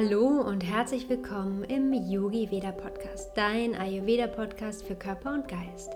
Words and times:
Hallo 0.00 0.42
und 0.42 0.60
herzlich 0.60 1.08
willkommen 1.08 1.64
im 1.64 1.92
Yogi 1.92 2.52
Veda 2.52 2.70
Podcast, 2.70 3.32
dein 3.34 3.74
Ayurveda 3.74 4.28
Podcast 4.28 4.86
für 4.86 4.94
Körper 4.94 5.34
und 5.34 5.48
Geist. 5.48 5.90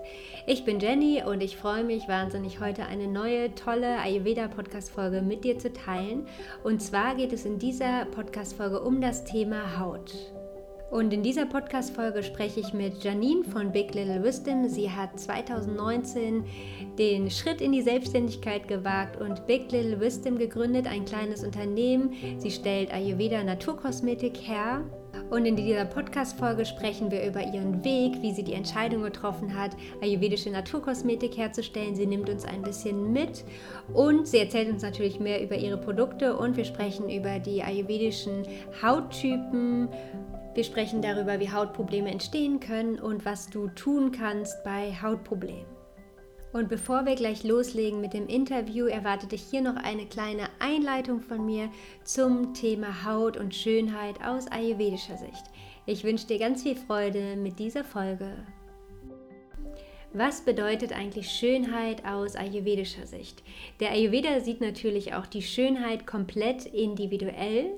Ich 0.45 0.65
bin 0.65 0.81
Jenny 0.81 1.23
und 1.25 1.39
ich 1.39 1.55
freue 1.55 1.85
mich 1.85 2.09
wahnsinnig, 2.09 2.59
heute 2.59 2.85
eine 2.85 3.07
neue, 3.07 3.55
tolle 3.55 3.99
Ayurveda 3.99 4.49
Podcast 4.49 4.91
Folge 4.91 5.21
mit 5.21 5.45
dir 5.45 5.57
zu 5.57 5.71
teilen. 5.71 6.27
Und 6.65 6.81
zwar 6.81 7.15
geht 7.15 7.31
es 7.31 7.45
in 7.45 7.59
dieser 7.59 8.03
Podcast 8.07 8.57
Folge 8.57 8.81
um 8.81 8.99
das 8.99 9.23
Thema 9.23 9.79
Haut. 9.79 10.11
Und 10.93 11.11
in 11.11 11.23
dieser 11.23 11.47
Podcast-Folge 11.47 12.21
spreche 12.21 12.59
ich 12.59 12.71
mit 12.71 13.03
Janine 13.03 13.43
von 13.43 13.71
Big 13.71 13.95
Little 13.95 14.21
Wisdom. 14.21 14.69
Sie 14.69 14.91
hat 14.91 15.19
2019 15.19 16.45
den 16.99 17.31
Schritt 17.31 17.61
in 17.61 17.71
die 17.71 17.81
Selbstständigkeit 17.81 18.67
gewagt 18.67 19.19
und 19.19 19.47
Big 19.47 19.71
Little 19.71 19.99
Wisdom 19.99 20.37
gegründet, 20.37 20.85
ein 20.85 21.03
kleines 21.03 21.43
Unternehmen. 21.43 22.13
Sie 22.37 22.51
stellt 22.51 22.93
Ayurveda 22.93 23.43
Naturkosmetik 23.43 24.37
her. 24.37 24.83
Und 25.33 25.47
in 25.47 25.55
dieser 25.55 25.85
Podcast-Folge 25.85 26.63
sprechen 26.63 27.09
wir 27.09 27.25
über 27.25 27.41
ihren 27.41 27.83
Weg, 27.83 28.21
wie 28.21 28.33
sie 28.33 28.43
die 28.43 28.53
Entscheidung 28.53 29.01
getroffen 29.01 29.57
hat, 29.57 29.71
ayurvedische 29.99 30.51
Naturkosmetik 30.51 31.35
herzustellen. 31.35 31.95
Sie 31.95 32.05
nimmt 32.05 32.29
uns 32.29 32.45
ein 32.45 32.61
bisschen 32.61 33.11
mit 33.11 33.43
und 33.95 34.27
sie 34.27 34.37
erzählt 34.37 34.69
uns 34.69 34.83
natürlich 34.83 35.19
mehr 35.19 35.41
über 35.41 35.55
ihre 35.55 35.77
Produkte 35.77 36.37
und 36.37 36.55
wir 36.55 36.65
sprechen 36.65 37.09
über 37.09 37.39
die 37.39 37.63
ayurvedischen 37.63 38.43
Hauttypen, 38.83 39.89
wir 40.53 40.63
sprechen 40.63 41.01
darüber, 41.01 41.39
wie 41.39 41.49
Hautprobleme 41.49 42.11
entstehen 42.11 42.59
können 42.59 42.99
und 42.99 43.25
was 43.25 43.49
du 43.49 43.69
tun 43.69 44.11
kannst 44.11 44.63
bei 44.63 44.93
Hautproblemen. 45.01 45.72
Und 46.53 46.69
bevor 46.69 47.07
wir 47.07 47.15
gleich 47.15 47.43
loslegen 47.43 47.99
mit 47.99 48.13
dem 48.13 48.27
Interview, 48.27 48.85
erwartet 48.85 49.31
dich 49.31 49.41
hier 49.41 49.61
noch 49.61 49.75
eine 49.75 50.05
kleine 50.05 50.49
Einleitung 50.59 51.19
von 51.19 51.43
mir 51.43 51.69
zum 52.03 52.53
Thema 52.53 53.05
Haut 53.05 53.37
und 53.37 53.55
Schönheit 53.55 54.23
aus 54.23 54.47
ayurvedischer 54.47 55.17
Sicht. 55.17 55.43
Ich 55.87 56.03
wünsche 56.03 56.27
dir 56.27 56.37
ganz 56.37 56.61
viel 56.61 56.75
Freude 56.75 57.35
mit 57.35 57.57
dieser 57.57 57.83
Folge. 57.83 58.31
Was 60.13 60.41
bedeutet 60.41 60.93
eigentlich 60.93 61.31
Schönheit 61.31 62.05
aus 62.05 62.35
ayurvedischer 62.35 63.07
Sicht? 63.07 63.41
Der 63.79 63.91
Ayurveda 63.91 64.39
sieht 64.39 64.61
natürlich 64.61 65.15
auch 65.15 65.25
die 65.25 65.41
Schönheit 65.41 66.05
komplett 66.05 66.67
individuell 66.67 67.71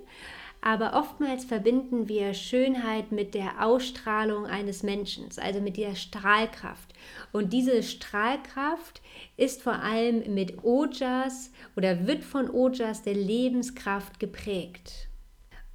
aber 0.65 0.93
oftmals 0.93 1.45
verbinden 1.45 2.09
wir 2.09 2.33
Schönheit 2.33 3.11
mit 3.11 3.35
der 3.35 3.63
Ausstrahlung 3.63 4.47
eines 4.47 4.81
Menschen, 4.81 5.25
also 5.37 5.61
mit 5.61 5.77
der 5.77 5.93
Strahlkraft. 5.93 6.91
Und 7.31 7.53
diese 7.53 7.83
Strahlkraft 7.83 9.03
ist 9.37 9.61
vor 9.61 9.75
allem 9.75 10.33
mit 10.33 10.63
Ojas 10.63 11.51
oder 11.75 12.07
wird 12.07 12.23
von 12.23 12.49
Ojas 12.49 13.03
der 13.03 13.13
Lebenskraft 13.13 14.19
geprägt. 14.19 15.07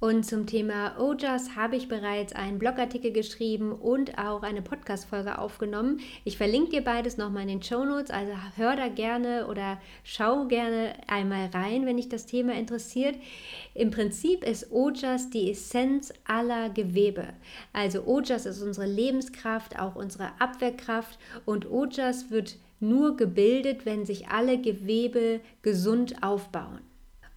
Und 0.01 0.25
zum 0.25 0.47
Thema 0.47 0.99
Ojas 0.99 1.55
habe 1.55 1.75
ich 1.75 1.87
bereits 1.87 2.33
einen 2.33 2.57
Blogartikel 2.57 3.11
geschrieben 3.11 3.71
und 3.71 4.17
auch 4.17 4.41
eine 4.41 4.63
Podcast-Folge 4.63 5.37
aufgenommen. 5.37 5.99
Ich 6.23 6.37
verlinke 6.37 6.71
dir 6.71 6.83
beides 6.83 7.17
nochmal 7.17 7.43
in 7.43 7.49
den 7.49 7.61
Show 7.61 7.85
Notes, 7.85 8.09
also 8.09 8.31
hör 8.55 8.75
da 8.75 8.87
gerne 8.87 9.45
oder 9.45 9.79
schau 10.03 10.47
gerne 10.47 10.93
einmal 11.05 11.51
rein, 11.53 11.85
wenn 11.85 11.97
dich 11.97 12.09
das 12.09 12.25
Thema 12.25 12.55
interessiert. 12.55 13.13
Im 13.75 13.91
Prinzip 13.91 14.43
ist 14.43 14.71
Ojas 14.71 15.29
die 15.29 15.51
Essenz 15.51 16.11
aller 16.25 16.71
Gewebe. 16.71 17.27
Also 17.71 18.03
Ojas 18.07 18.47
ist 18.47 18.63
unsere 18.63 18.87
Lebenskraft, 18.87 19.77
auch 19.77 19.95
unsere 19.95 20.31
Abwehrkraft 20.39 21.19
und 21.45 21.69
Ojas 21.69 22.31
wird 22.31 22.57
nur 22.79 23.17
gebildet, 23.17 23.85
wenn 23.85 24.07
sich 24.07 24.29
alle 24.29 24.59
Gewebe 24.59 25.41
gesund 25.61 26.23
aufbauen. 26.23 26.79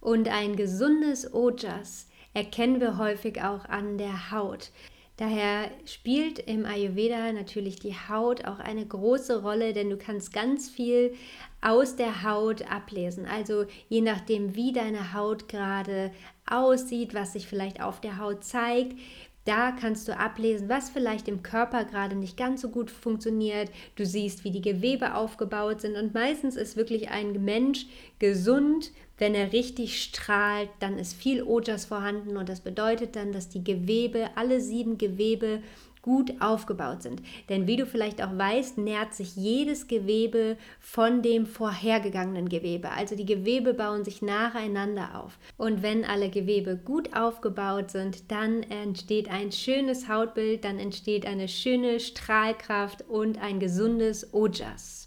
Und 0.01 0.29
ein 0.29 0.55
gesundes 0.55 1.31
Ojas 1.31 2.07
erkennen 2.35 2.79
wir 2.79 2.99
häufig 2.99 3.41
auch 3.41 3.65
an 3.65 3.97
der 3.97 4.29
Haut. 4.29 4.69
Daher 5.17 5.71
spielt 5.85 6.39
im 6.39 6.65
Ayurveda 6.65 7.31
natürlich 7.31 7.79
die 7.79 7.95
Haut 7.95 8.43
auch 8.43 8.59
eine 8.59 8.85
große 8.85 9.41
Rolle, 9.41 9.71
denn 9.71 9.89
du 9.89 9.97
kannst 9.97 10.33
ganz 10.33 10.69
viel 10.69 11.13
aus 11.61 11.95
der 11.95 12.23
Haut 12.23 12.69
ablesen. 12.69 13.25
Also 13.25 13.65
je 13.87 14.01
nachdem, 14.01 14.55
wie 14.55 14.73
deine 14.73 15.13
Haut 15.13 15.47
gerade 15.47 16.11
aussieht, 16.45 17.13
was 17.13 17.31
sich 17.31 17.47
vielleicht 17.47 17.81
auf 17.81 18.01
der 18.01 18.19
Haut 18.19 18.43
zeigt, 18.43 18.97
da 19.45 19.71
kannst 19.71 20.07
du 20.07 20.17
ablesen, 20.17 20.67
was 20.69 20.89
vielleicht 20.89 21.27
im 21.27 21.43
Körper 21.43 21.85
gerade 21.85 22.15
nicht 22.15 22.35
ganz 22.35 22.61
so 22.61 22.69
gut 22.69 22.91
funktioniert. 22.91 23.69
Du 23.95 24.05
siehst, 24.05 24.43
wie 24.43 24.51
die 24.51 24.61
Gewebe 24.61 25.13
aufgebaut 25.13 25.81
sind. 25.81 25.95
Und 25.95 26.15
meistens 26.15 26.55
ist 26.55 26.75
wirklich 26.75 27.09
ein 27.09 27.45
Mensch 27.45 27.85
gesund, 28.17 28.91
wenn 29.17 29.35
er 29.35 29.53
richtig 29.53 30.01
strahlt. 30.01 30.69
Dann 30.79 30.97
ist 30.97 31.13
viel 31.13 31.43
Ojas 31.43 31.85
vorhanden. 31.85 32.37
Und 32.37 32.49
das 32.49 32.61
bedeutet 32.61 33.15
dann, 33.15 33.31
dass 33.31 33.49
die 33.49 33.63
Gewebe, 33.63 34.29
alle 34.35 34.61
sieben 34.61 34.97
Gewebe, 34.97 35.61
gut 36.05 36.39
aufgebaut 36.39 37.01
sind. 37.01 37.23
Denn 37.49 37.65
wie 37.65 37.77
du 37.77 37.87
vielleicht 37.87 38.21
auch 38.21 38.37
weißt, 38.37 38.77
nährt 38.77 39.15
sich 39.15 39.35
jedes 39.35 39.87
Gewebe 39.87 40.55
von 40.79 41.23
dem 41.23 41.47
vorhergegangenen 41.47 42.47
Gewebe. 42.47 42.91
Also 42.91 43.15
die 43.15 43.25
Gewebe 43.25 43.73
bauen 43.73 44.05
sich 44.05 44.21
nacheinander 44.21 45.19
auf. 45.19 45.39
Und 45.57 45.81
wenn 45.81 46.05
alle 46.05 46.29
Gewebe 46.29 46.77
gut 46.77 47.15
aufgebaut 47.15 47.89
sind, 47.89 48.31
dann 48.31 48.61
entsteht 48.61 49.31
ein 49.31 49.51
schönes 49.51 50.07
Hautbild, 50.07 50.63
dann 50.63 50.77
entsteht 50.77 51.25
eine 51.25 51.47
schöne 51.47 51.99
Strahlkraft 51.99 53.09
und 53.09 53.41
ein 53.41 53.59
gesundes 53.59 54.31
Ojas. 54.31 55.04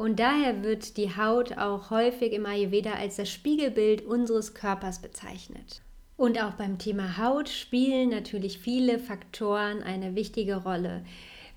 Und 0.00 0.18
daher 0.18 0.62
wird 0.62 0.96
die 0.96 1.14
Haut 1.14 1.58
auch 1.58 1.90
häufig 1.90 2.32
im 2.32 2.46
Ayurveda 2.46 2.94
als 2.94 3.16
das 3.16 3.28
Spiegelbild 3.28 4.00
unseres 4.00 4.54
Körpers 4.54 5.02
bezeichnet. 5.02 5.82
Und 6.16 6.42
auch 6.42 6.52
beim 6.52 6.78
Thema 6.78 7.18
Haut 7.18 7.50
spielen 7.50 8.08
natürlich 8.08 8.60
viele 8.60 8.98
Faktoren 8.98 9.82
eine 9.82 10.14
wichtige 10.14 10.56
Rolle, 10.56 11.04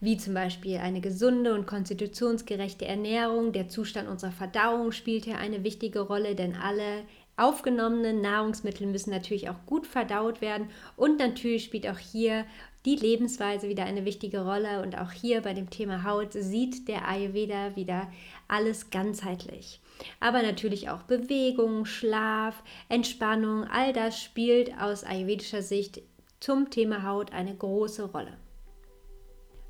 wie 0.01 0.17
zum 0.17 0.33
Beispiel 0.33 0.79
eine 0.79 0.99
gesunde 0.99 1.53
und 1.53 1.67
konstitutionsgerechte 1.67 2.83
Ernährung. 2.85 3.53
Der 3.53 3.69
Zustand 3.69 4.09
unserer 4.09 4.33
Verdauung 4.33 4.91
spielt 4.91 5.23
hier 5.23 5.37
eine 5.37 5.63
wichtige 5.63 6.01
Rolle, 6.01 6.35
denn 6.35 6.57
alle 6.57 7.05
aufgenommenen 7.37 8.19
Nahrungsmittel 8.19 8.87
müssen 8.87 9.11
natürlich 9.11 9.49
auch 9.49 9.65
gut 9.65 9.87
verdaut 9.87 10.41
werden. 10.41 10.67
Und 10.97 11.17
natürlich 11.17 11.63
spielt 11.63 11.87
auch 11.87 11.97
hier 11.97 12.43
die 12.85 12.95
Lebensweise 12.95 13.69
wieder 13.69 13.85
eine 13.85 14.05
wichtige 14.05 14.43
Rolle. 14.45 14.81
Und 14.81 14.97
auch 14.97 15.11
hier 15.11 15.41
bei 15.41 15.53
dem 15.53 15.69
Thema 15.69 16.03
Haut 16.03 16.33
sieht 16.33 16.87
der 16.87 17.07
Ayurveda 17.07 17.75
wieder 17.75 18.11
alles 18.47 18.89
ganzheitlich 18.89 19.79
aber 20.19 20.41
natürlich 20.41 20.89
auch 20.89 21.03
Bewegung, 21.03 21.85
Schlaf, 21.85 22.63
Entspannung, 22.89 23.65
all 23.65 23.93
das 23.93 24.21
spielt 24.21 24.73
aus 24.79 25.03
ayurvedischer 25.03 25.61
Sicht 25.61 26.01
zum 26.39 26.69
Thema 26.69 27.03
Haut 27.03 27.31
eine 27.33 27.55
große 27.55 28.11
Rolle. 28.11 28.37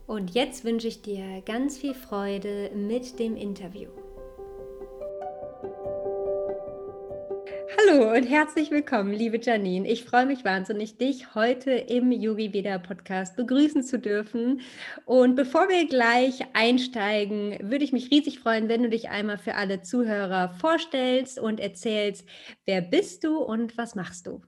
Und 0.05 0.33
jetzt 0.33 0.65
wünsche 0.65 0.87
ich 0.87 1.01
dir 1.01 1.41
ganz 1.45 1.77
viel 1.77 1.93
Freude 1.93 2.71
mit 2.75 3.19
dem 3.19 3.37
Interview. 3.37 3.89
Hallo 7.89 8.11
und 8.11 8.23
herzlich 8.23 8.71
willkommen, 8.71 9.11
liebe 9.11 9.39
Janine. 9.41 9.89
Ich 9.89 10.03
freue 10.03 10.25
mich 10.25 10.45
wahnsinnig, 10.45 10.97
dich 10.97 11.33
heute 11.35 11.71
im 11.71 12.11
Yogi 12.11 12.53
Veda 12.53 12.77
Podcast 12.77 13.35
begrüßen 13.35 13.83
zu 13.83 13.99
dürfen. 13.99 14.61
Und 15.05 15.35
bevor 15.35 15.69
wir 15.69 15.87
gleich 15.87 16.45
einsteigen, 16.53 17.57
würde 17.61 17.83
ich 17.83 17.91
mich 17.91 18.11
riesig 18.11 18.39
freuen, 18.39 18.69
wenn 18.69 18.83
du 18.83 18.89
dich 18.89 19.09
einmal 19.09 19.37
für 19.37 19.55
alle 19.55 19.81
Zuhörer 19.81 20.49
vorstellst 20.59 21.39
und 21.39 21.59
erzählst, 21.59 22.25
wer 22.65 22.81
bist 22.81 23.23
du 23.23 23.37
und 23.37 23.77
was 23.77 23.95
machst 23.95 24.27
du? 24.27 24.41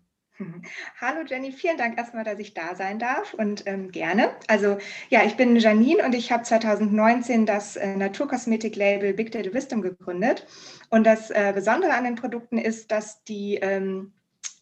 Hallo 1.00 1.22
Jenny, 1.26 1.54
vielen 1.54 1.78
Dank 1.78 1.98
erstmal, 1.98 2.26
dass 2.26 2.40
ich 2.40 2.54
da 2.54 2.76
sein 2.76 3.00
darf 3.00 3.34
und 3.34 3.64
ähm, 3.68 3.92
gerne. 3.92 4.32
Also 4.48 4.78
ja, 5.10 5.24
ich 5.24 5.38
bin 5.38 5.56
Janine 5.56 6.04
und 6.04 6.14
ich 6.14 6.32
habe 6.32 6.44
2019 6.44 7.46
das 7.46 7.78
äh, 7.78 7.96
Naturkosmetik-Label 7.96 9.14
Big 9.14 9.32
Data 9.32 9.54
Wisdom 9.54 9.82
gegründet. 9.82 10.46
Und 10.90 11.06
das 11.06 11.32
äh, 11.32 11.54
Besondere 11.56 11.94
an 11.94 12.04
den 12.04 12.16
Produkten 12.16 12.58
ist, 12.58 12.92
dass 12.92 13.24
die 13.24 13.56
ähm, 13.56 14.12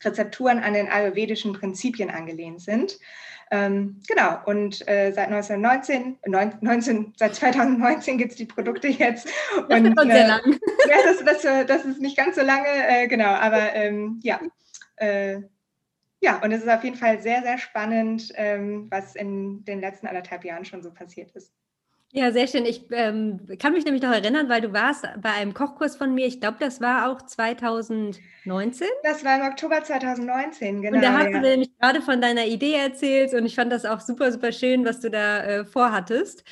Rezepturen 0.04 0.60
an 0.60 0.74
den 0.74 0.90
ayurvedischen 0.90 1.54
Prinzipien 1.54 2.12
angelehnt 2.12 2.62
sind. 2.62 3.00
Ähm, 3.50 4.00
genau, 4.08 4.38
und 4.46 4.88
äh, 4.88 5.12
seit 5.12 5.28
1919, 5.28 6.20
19, 6.62 7.14
seit 7.18 7.36
2019 7.36 8.18
gibt 8.20 8.32
es 8.32 8.38
die 8.38 8.46
Produkte 8.46 8.90
jetzt. 8.90 9.28
Das 9.70 9.80
und, 9.80 9.88
ist 9.88 10.12
sehr 10.12 10.28
lang. 10.28 10.60
ja, 10.88 10.98
das, 11.04 11.42
das, 11.42 11.68
das, 11.68 11.86
ist 11.86 12.00
nicht 12.00 12.18
ganz 12.18 12.36
so 12.36 12.42
lange, 12.44 12.68
äh, 12.68 13.08
genau, 13.08 13.30
aber 13.30 13.74
ähm, 13.74 14.20
ja. 14.24 14.40
Ja, 16.24 16.40
und 16.42 16.54
es 16.54 16.62
ist 16.62 16.70
auf 16.70 16.86
jeden 16.86 16.96
Fall 16.96 17.22
sehr, 17.22 17.44
sehr 17.44 17.58
spannend, 17.58 18.32
ähm, 18.36 18.88
was 18.90 19.14
in 19.14 19.66
den 19.66 19.82
letzten 19.82 20.08
anderthalb 20.08 20.46
Jahren 20.46 20.64
schon 20.64 20.82
so 20.82 20.90
passiert 20.90 21.32
ist. 21.32 21.52
Ja, 22.14 22.32
sehr 22.32 22.48
schön. 22.48 22.66
Ich 22.66 22.86
ähm, 22.92 23.42
kann 23.60 23.74
mich 23.74 23.84
nämlich 23.84 24.02
noch 24.02 24.14
erinnern, 24.14 24.48
weil 24.48 24.62
du 24.62 24.72
warst 24.72 25.06
bei 25.22 25.32
einem 25.32 25.54
Kochkurs 25.54 25.98
von 25.98 26.14
mir. 26.16 26.26
Ich 26.26 26.40
glaube, 26.40 26.58
das 26.62 26.80
war 26.80 27.12
auch 27.12 27.24
2019. 27.24 28.88
Das 29.04 29.26
war 29.26 29.36
im 29.36 29.52
Oktober 29.52 29.84
2019, 29.84 30.82
genau. 30.82 30.96
Und 30.96 31.04
da 31.04 31.12
hast 31.12 31.26
ja. 31.26 31.32
du 31.32 31.42
nämlich 31.42 31.78
gerade 31.78 32.02
von 32.02 32.22
deiner 32.22 32.46
Idee 32.46 32.76
erzählt 32.76 33.34
und 33.34 33.46
ich 33.46 33.56
fand 33.56 33.70
das 33.74 33.84
auch 33.84 34.00
super, 34.00 34.32
super 34.32 34.54
schön, 34.54 34.86
was 34.86 35.02
du 35.02 35.10
da 35.10 35.44
äh, 35.44 35.66
vorhattest. 35.66 36.46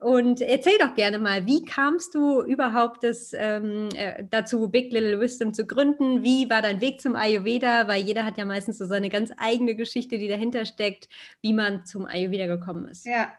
Und 0.00 0.40
erzähl 0.40 0.78
doch 0.78 0.94
gerne 0.94 1.18
mal, 1.18 1.44
wie 1.44 1.62
kamst 1.62 2.14
du 2.14 2.42
überhaupt 2.42 3.04
das, 3.04 3.34
ähm, 3.34 3.90
äh, 3.94 4.24
dazu, 4.30 4.70
Big 4.70 4.90
Little 4.92 5.20
Wisdom 5.20 5.52
zu 5.52 5.66
gründen? 5.66 6.22
Wie 6.22 6.48
war 6.48 6.62
dein 6.62 6.80
Weg 6.80 7.02
zum 7.02 7.14
Ayurveda? 7.14 7.86
Weil 7.86 8.02
jeder 8.02 8.24
hat 8.24 8.38
ja 8.38 8.46
meistens 8.46 8.78
so 8.78 8.86
seine 8.86 9.10
ganz 9.10 9.30
eigene 9.36 9.74
Geschichte, 9.74 10.16
die 10.16 10.28
dahinter 10.28 10.64
steckt, 10.64 11.10
wie 11.42 11.52
man 11.52 11.84
zum 11.84 12.06
Ayurveda 12.06 12.46
gekommen 12.46 12.88
ist. 12.88 13.04
Ja, 13.04 13.30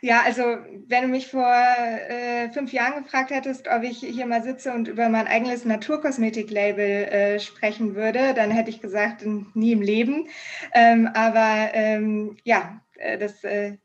ja, 0.00 0.22
also 0.24 0.42
wenn 0.86 1.02
du 1.02 1.08
mich 1.08 1.26
vor 1.26 1.52
äh, 1.52 2.50
fünf 2.50 2.72
Jahren 2.72 3.02
gefragt 3.02 3.30
hättest, 3.30 3.66
ob 3.68 3.82
ich 3.82 3.98
hier 3.98 4.26
mal 4.26 4.42
sitze 4.42 4.72
und 4.72 4.86
über 4.88 5.08
mein 5.08 5.26
eigenes 5.26 5.64
Naturkosmetik-Label 5.64 7.04
äh, 7.04 7.40
sprechen 7.40 7.96
würde, 7.96 8.34
dann 8.34 8.50
hätte 8.50 8.70
ich 8.70 8.80
gesagt, 8.80 9.24
nie 9.54 9.72
im 9.72 9.82
Leben. 9.82 10.28
Ähm, 10.72 11.08
aber 11.14 11.70
ähm, 11.72 12.36
ja, 12.44 12.80
äh, 12.98 13.18
das, 13.18 13.42
äh, 13.42 13.78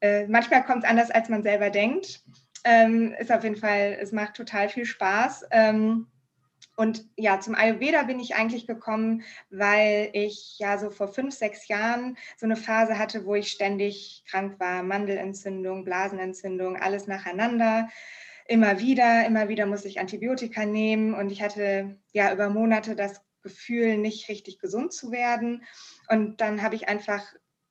äh, 0.00 0.26
manchmal 0.26 0.64
kommt 0.64 0.84
es 0.84 0.90
anders, 0.90 1.10
als 1.10 1.28
man 1.28 1.42
selber 1.42 1.70
denkt. 1.70 2.22
Ähm, 2.64 3.14
ist 3.18 3.30
auf 3.30 3.44
jeden 3.44 3.56
Fall, 3.56 3.96
es 4.00 4.12
macht 4.12 4.34
total 4.34 4.68
viel 4.68 4.84
Spaß. 4.84 5.46
Ähm, 5.52 6.08
und 6.76 7.08
ja, 7.16 7.40
zum 7.40 7.54
Ayurveda 7.54 8.02
bin 8.02 8.20
ich 8.20 8.34
eigentlich 8.34 8.66
gekommen, 8.66 9.22
weil 9.50 10.10
ich 10.12 10.58
ja 10.58 10.76
so 10.76 10.90
vor 10.90 11.08
fünf, 11.08 11.34
sechs 11.34 11.68
Jahren 11.68 12.18
so 12.36 12.44
eine 12.44 12.56
Phase 12.56 12.98
hatte, 12.98 13.24
wo 13.24 13.34
ich 13.34 13.50
ständig 13.50 14.24
krank 14.28 14.60
war. 14.60 14.82
Mandelentzündung, 14.82 15.84
Blasenentzündung, 15.84 16.76
alles 16.76 17.06
nacheinander. 17.06 17.88
Immer 18.46 18.78
wieder, 18.78 19.24
immer 19.26 19.48
wieder 19.48 19.64
musste 19.66 19.88
ich 19.88 19.98
Antibiotika 19.98 20.66
nehmen 20.66 21.14
und 21.14 21.32
ich 21.32 21.42
hatte 21.42 21.98
ja 22.12 22.32
über 22.32 22.50
Monate 22.50 22.94
das 22.94 23.22
Gefühl, 23.42 23.96
nicht 23.96 24.28
richtig 24.28 24.58
gesund 24.58 24.92
zu 24.92 25.10
werden. 25.10 25.64
Und 26.08 26.40
dann 26.40 26.62
habe 26.62 26.74
ich 26.74 26.88
einfach 26.88 27.24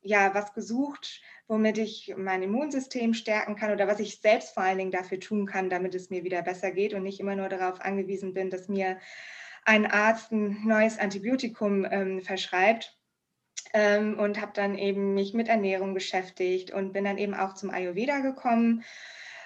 ja 0.06 0.34
was 0.34 0.54
gesucht, 0.54 1.20
womit 1.48 1.78
ich 1.78 2.14
mein 2.16 2.42
Immunsystem 2.42 3.14
stärken 3.14 3.56
kann 3.56 3.72
oder 3.72 3.86
was 3.86 4.00
ich 4.00 4.20
selbst 4.20 4.54
vor 4.54 4.62
allen 4.62 4.78
Dingen 4.78 4.90
dafür 4.90 5.20
tun 5.20 5.46
kann, 5.46 5.70
damit 5.70 5.94
es 5.94 6.10
mir 6.10 6.24
wieder 6.24 6.42
besser 6.42 6.70
geht 6.70 6.94
und 6.94 7.02
nicht 7.02 7.20
immer 7.20 7.36
nur 7.36 7.48
darauf 7.48 7.80
angewiesen 7.80 8.34
bin, 8.34 8.50
dass 8.50 8.68
mir 8.68 8.98
ein 9.64 9.86
Arzt 9.86 10.32
ein 10.32 10.64
neues 10.64 10.98
Antibiotikum 10.98 11.86
ähm, 11.90 12.22
verschreibt. 12.22 12.96
Ähm, 13.74 14.18
und 14.18 14.40
habe 14.40 14.52
dann 14.54 14.78
eben 14.78 15.14
mich 15.14 15.34
mit 15.34 15.48
Ernährung 15.48 15.92
beschäftigt 15.92 16.70
und 16.70 16.92
bin 16.92 17.04
dann 17.04 17.18
eben 17.18 17.34
auch 17.34 17.54
zum 17.54 17.70
Ayurveda 17.70 18.20
gekommen. 18.20 18.84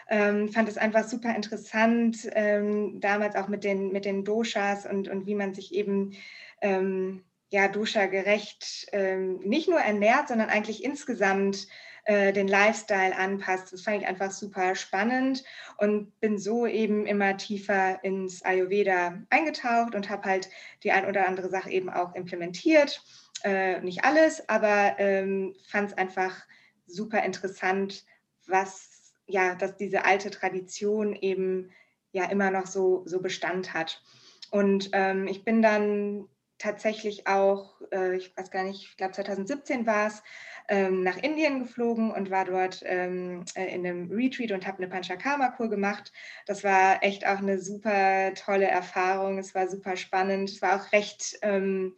Ähm, 0.09 0.49
fand 0.49 0.69
es 0.69 0.77
einfach 0.77 1.05
super 1.05 1.35
interessant, 1.35 2.29
ähm, 2.33 3.01
damals 3.01 3.35
auch 3.35 3.49
mit 3.49 3.65
den, 3.65 3.93
mit 3.93 4.05
den 4.05 4.25
Doshas 4.25 4.85
und, 4.85 5.09
und 5.09 5.27
wie 5.27 5.35
man 5.35 5.55
sich 5.55 5.73
eben 5.73 6.13
ähm, 6.61 7.25
ja, 7.51 7.69
dosha-gerecht 7.69 8.87
ähm, 8.93 9.41
nicht 9.41 9.69
nur 9.69 9.81
ernährt, 9.81 10.29
sondern 10.29 10.49
eigentlich 10.49 10.85
insgesamt 10.85 11.67
äh, 12.05 12.33
den 12.33 12.49
Lifestyle 12.49 13.17
anpasst. 13.17 13.73
Das 13.73 13.83
fand 13.83 14.03
ich 14.03 14.07
einfach 14.07 14.31
super 14.31 14.75
spannend 14.77 15.45
und 15.77 16.19
bin 16.21 16.39
so 16.39 16.67
eben 16.67 17.07
immer 17.07 17.37
tiefer 17.37 18.03
ins 18.05 18.43
Ayurveda 18.43 19.19
eingetaucht 19.31 19.95
und 19.95 20.09
habe 20.09 20.29
halt 20.29 20.49
die 20.85 20.93
ein 20.93 21.07
oder 21.07 21.27
andere 21.27 21.51
Sache 21.51 21.71
eben 21.71 21.91
auch 21.91 22.15
implementiert. 22.15 23.03
Äh, 23.43 23.81
nicht 23.81 24.05
alles, 24.05 24.49
aber 24.49 24.95
ähm, 24.99 25.55
fand 25.67 25.91
es 25.91 25.99
einfach 25.99 26.47
super 26.87 27.23
interessant, 27.25 28.05
was 28.47 29.13
ja, 29.27 29.55
dass 29.55 29.77
diese 29.77 30.05
alte 30.05 30.31
Tradition 30.31 31.15
eben 31.15 31.71
ja 32.13 32.25
immer 32.25 32.51
noch 32.51 32.67
so, 32.67 33.03
so 33.07 33.21
Bestand 33.21 33.75
hat. 33.75 34.03
Und 34.51 34.91
ähm, 34.93 35.27
ich 35.29 35.45
bin 35.45 35.63
dann 35.63 36.29
tatsächlich 36.61 37.27
auch, 37.27 37.81
äh, 37.91 38.17
ich 38.17 38.37
weiß 38.37 38.51
gar 38.51 38.63
nicht, 38.65 38.83
ich 38.83 38.97
glaube 38.97 39.13
2017 39.15 39.87
war 39.87 40.07
es, 40.07 40.23
ähm, 40.69 41.03
nach 41.03 41.17
Indien 41.17 41.61
geflogen 41.61 42.13
und 42.13 42.31
war 42.31 42.45
dort 42.45 42.83
ähm, 42.87 43.45
äh, 43.55 43.75
in 43.75 43.85
einem 43.85 44.11
Retreat 44.13 44.53
und 44.53 44.67
habe 44.67 44.79
eine 44.79 44.89
Panchakarma-Kur 44.89 45.69
gemacht. 45.69 46.13
Das 46.47 46.63
war 46.63 47.03
echt 47.03 47.27
auch 47.27 47.39
eine 47.39 47.59
super 47.59 48.33
tolle 48.35 48.69
Erfahrung. 48.69 49.39
Es 49.39 49.55
war 49.55 49.69
super 49.69 49.97
spannend. 49.97 50.51
Es 50.51 50.63
war 50.63 50.81
auch 50.81 50.93
recht 50.93 51.39
ähm, 51.43 51.97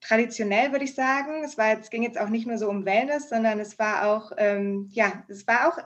traditionell, 0.00 0.70
würde 0.70 0.84
ich 0.84 0.94
sagen. 0.94 1.42
Es 1.44 1.58
war 1.58 1.70
jetzt, 1.70 1.90
ging 1.90 2.04
jetzt 2.04 2.18
auch 2.18 2.28
nicht 2.28 2.46
nur 2.46 2.56
so 2.56 2.70
um 2.70 2.86
Wellness, 2.86 3.28
sondern 3.28 3.58
es 3.58 3.78
war 3.78 4.06
auch, 4.06 4.30
ähm, 4.38 4.88
ja, 4.92 5.24
es 5.28 5.46
war 5.48 5.68
auch 5.68 5.78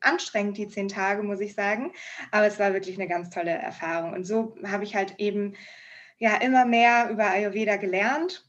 anstrengend, 0.00 0.58
die 0.58 0.68
zehn 0.68 0.88
Tage, 0.88 1.22
muss 1.22 1.40
ich 1.40 1.54
sagen. 1.54 1.92
Aber 2.32 2.46
es 2.46 2.58
war 2.58 2.72
wirklich 2.72 2.96
eine 2.98 3.08
ganz 3.08 3.30
tolle 3.30 3.52
Erfahrung. 3.52 4.12
Und 4.12 4.24
so 4.24 4.56
habe 4.66 4.84
ich 4.84 4.96
halt 4.96 5.14
eben 5.18 5.54
ja 6.20 6.36
immer 6.36 6.64
mehr 6.64 7.10
über 7.10 7.30
Ayurveda 7.30 7.76
gelernt 7.76 8.44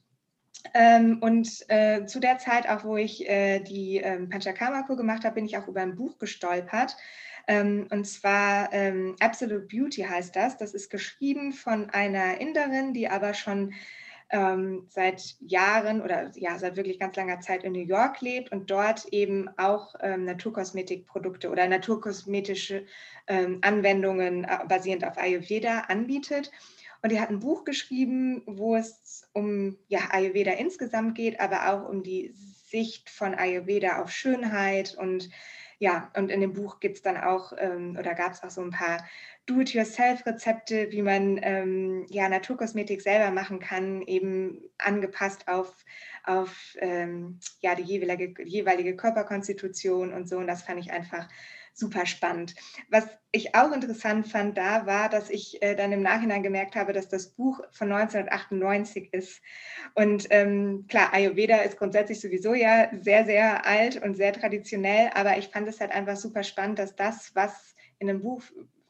ähm, 0.74 1.18
und 1.22 1.66
äh, 1.70 2.06
zu 2.06 2.20
der 2.20 2.38
Zeit, 2.38 2.70
auch 2.70 2.84
wo 2.84 2.98
ich 2.98 3.28
äh, 3.28 3.60
die 3.60 3.98
ähm, 3.98 4.30
Panchakarma-Kur 4.30 4.96
gemacht 4.96 5.26
habe, 5.26 5.36
bin 5.36 5.46
ich 5.46 5.58
auch 5.58 5.68
über 5.68 5.82
ein 5.82 5.96
Buch 5.96 6.20
gestolpert. 6.20 6.96
Ähm, 7.48 7.88
und 7.90 8.06
zwar 8.06 8.72
ähm, 8.72 9.16
Absolute 9.20 9.66
Beauty 9.66 10.04
heißt 10.04 10.36
das. 10.36 10.58
Das 10.58 10.74
ist 10.74 10.90
geschrieben 10.90 11.54
von 11.54 11.90
einer 11.90 12.40
Inderin, 12.40 12.94
die 12.94 13.10
aber 13.10 13.34
schon 13.34 13.74
ähm, 14.30 14.86
seit 14.88 15.36
Jahren 15.42 16.02
oder 16.02 16.32
ja, 16.36 16.58
seit 16.58 16.78
wirklich 16.78 17.00
ganz 17.00 17.16
langer 17.16 17.40
Zeit 17.42 17.64
in 17.64 17.74
New 17.74 17.86
York 17.86 18.22
lebt 18.22 18.52
und 18.52 18.70
dort 18.70 19.06
eben 19.12 19.50
auch 19.58 19.96
ähm, 20.02 20.26
Naturkosmetikprodukte 20.26 21.50
oder 21.50 21.68
naturkosmetische 21.68 22.86
Anwendungen 23.28 24.44
äh, 24.44 24.58
basierend 24.68 25.06
auf 25.06 25.18
Ayurveda 25.18 25.82
anbietet. 25.88 26.52
Und 27.02 27.12
die 27.12 27.20
hat 27.20 27.30
ein 27.30 27.40
Buch 27.40 27.64
geschrieben, 27.64 28.44
wo 28.46 28.76
es 28.76 29.28
um 29.34 29.78
ja, 29.88 30.10
Ayurveda 30.12 30.52
insgesamt 30.52 31.16
geht, 31.16 31.40
aber 31.40 31.74
auch 31.74 31.90
um 31.90 32.04
die 32.04 32.34
Sicht 32.68 33.10
von 33.10 33.34
Ayurveda 33.34 34.02
auf 34.02 34.12
Schönheit. 34.12 34.96
Und 34.96 35.30
ja, 35.80 36.12
und 36.16 36.30
in 36.30 36.42
dem 36.42 36.54
Buch 36.54 36.80
gibt 36.80 36.98
es 36.98 37.02
dann 37.02 37.18
auch, 37.18 37.54
ähm, 37.58 37.98
oder 38.00 38.14
gab 38.14 38.34
es 38.34 38.44
auch 38.44 38.52
so 38.52 38.62
ein 38.62 38.70
paar 38.70 39.04
Do-it-yourself-Rezepte, 39.48 40.92
wie 40.92 41.02
man 41.02 41.40
ähm, 41.42 42.06
ja, 42.10 42.30
Naturkosmetik 42.30 43.02
selber 43.02 43.32
machen 43.32 43.60
kann, 43.60 44.04
eben 44.04 44.62
angepasst 44.78 45.48
auf, 45.48 45.74
auf 46.24 46.76
ähm, 46.80 47.40
ja, 47.62 47.74
die 47.74 47.82
jeweilige, 47.82 48.44
jeweilige 48.44 48.96
Körperkonstitution 48.96 50.14
und 50.14 50.30
so. 50.30 50.38
Und 50.38 50.46
das 50.46 50.62
fand 50.62 50.80
ich 50.80 50.92
einfach 50.92 51.28
super 51.74 52.06
spannend. 52.06 52.56
Was 52.90 53.06
ich 53.32 53.56
auch 53.56 53.72
interessant 53.72 54.28
fand 54.28 54.58
da 54.58 54.86
war, 54.86 55.10
dass 55.10 55.30
ich 55.30 55.62
äh, 55.62 55.76
dann 55.76 55.92
im 55.92 56.02
Nachhinein 56.02 56.44
gemerkt 56.44 56.76
habe, 56.76 56.94
dass 56.94 57.08
das 57.08 57.30
Buch 57.30 57.62
von 57.72 57.92
1998 57.92 59.14
ist. 59.14 59.42
Und 59.96 60.28
ähm, 60.30 60.86
klar, 60.88 61.14
Ayurveda 61.14 61.58
ist 61.58 61.78
grundsätzlich 61.78 62.20
sowieso 62.20 62.54
ja 62.54 62.90
sehr, 63.02 63.26
sehr 63.26 63.66
alt 63.66 64.02
und 64.02 64.16
sehr 64.16 64.34
traditionell, 64.34 65.10
aber 65.14 65.38
ich 65.38 65.48
fand 65.48 65.68
es 65.68 65.80
halt 65.80 65.92
einfach 65.92 66.18
super 66.18 66.44
spannend, 66.44 66.80
dass 66.80 66.96
das, 66.96 67.32
was 67.36 67.76
in 68.00 68.10
einem 68.10 68.22
Buch 68.22 68.42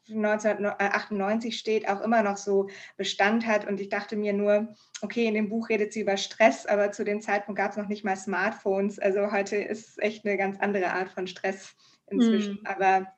1998 0.08 1.56
steht, 1.56 1.88
auch 1.88 2.00
immer 2.00 2.22
noch 2.22 2.36
so 2.36 2.68
Bestand 2.96 3.46
hat. 3.46 3.66
Und 3.66 3.80
ich 3.80 3.88
dachte 3.88 4.16
mir 4.16 4.32
nur, 4.32 4.74
okay, 5.00 5.26
in 5.26 5.34
dem 5.34 5.48
Buch 5.48 5.68
redet 5.68 5.92
sie 5.92 6.00
über 6.00 6.16
Stress, 6.16 6.66
aber 6.66 6.92
zu 6.92 7.04
dem 7.04 7.20
Zeitpunkt 7.20 7.58
gab 7.58 7.70
es 7.70 7.76
noch 7.76 7.88
nicht 7.88 8.04
mal 8.04 8.16
Smartphones. 8.16 8.98
Also 8.98 9.30
heute 9.30 9.56
ist 9.56 10.02
echt 10.02 10.26
eine 10.26 10.36
ganz 10.36 10.58
andere 10.58 10.92
Art 10.92 11.10
von 11.10 11.26
Stress 11.26 11.74
inzwischen. 12.12 12.54
Mhm. 12.54 12.66
Aber 12.66 13.12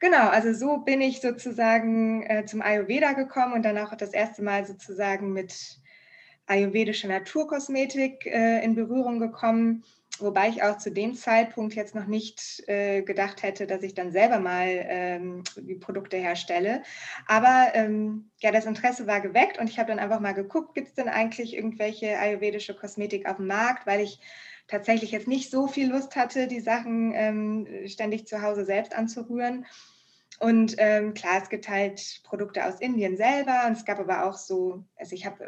genau, 0.00 0.28
also 0.28 0.52
so 0.52 0.78
bin 0.78 1.00
ich 1.00 1.20
sozusagen 1.20 2.22
äh, 2.22 2.44
zum 2.46 2.62
Ayurveda 2.62 3.12
gekommen 3.12 3.54
und 3.54 3.62
dann 3.62 3.78
auch 3.78 3.94
das 3.94 4.12
erste 4.12 4.42
Mal 4.42 4.66
sozusagen 4.66 5.32
mit 5.32 5.80
ayurvedischer 6.46 7.08
Naturkosmetik 7.08 8.26
äh, 8.26 8.62
in 8.64 8.74
Berührung 8.74 9.20
gekommen. 9.20 9.84
Wobei 10.18 10.48
ich 10.48 10.62
auch 10.62 10.76
zu 10.76 10.90
dem 10.90 11.14
Zeitpunkt 11.14 11.74
jetzt 11.74 11.94
noch 11.94 12.06
nicht 12.06 12.62
äh, 12.66 13.02
gedacht 13.02 13.42
hätte, 13.42 13.66
dass 13.66 13.82
ich 13.82 13.94
dann 13.94 14.12
selber 14.12 14.38
mal 14.38 14.66
ähm, 14.68 15.44
die 15.56 15.76
Produkte 15.76 16.18
herstelle. 16.18 16.82
Aber 17.26 17.70
ähm, 17.74 18.30
ja, 18.40 18.50
das 18.50 18.66
Interesse 18.66 19.06
war 19.06 19.20
geweckt 19.20 19.58
und 19.58 19.70
ich 19.70 19.78
habe 19.78 19.88
dann 19.88 19.98
einfach 19.98 20.20
mal 20.20 20.34
geguckt, 20.34 20.74
gibt 20.74 20.88
es 20.88 20.94
denn 20.94 21.08
eigentlich 21.08 21.56
irgendwelche 21.56 22.18
ayurvedische 22.18 22.74
Kosmetik 22.74 23.26
auf 23.26 23.36
dem 23.36 23.46
Markt, 23.46 23.86
weil 23.86 24.00
ich 24.00 24.20
tatsächlich 24.70 25.10
jetzt 25.10 25.28
nicht 25.28 25.50
so 25.50 25.66
viel 25.66 25.90
Lust 25.90 26.16
hatte, 26.16 26.46
die 26.46 26.60
Sachen 26.60 27.12
ähm, 27.14 27.66
ständig 27.86 28.26
zu 28.26 28.40
Hause 28.42 28.64
selbst 28.64 28.94
anzurühren. 28.94 29.66
Und 30.38 30.76
ähm, 30.78 31.12
klar, 31.12 31.42
es 31.42 31.50
gibt 31.50 31.68
halt 31.68 32.20
Produkte 32.24 32.64
aus 32.64 32.80
Indien 32.80 33.16
selber 33.16 33.64
und 33.66 33.72
es 33.72 33.84
gab 33.84 33.98
aber 33.98 34.24
auch 34.24 34.38
so, 34.38 34.84
also 34.96 35.14
ich 35.14 35.26
habe 35.26 35.44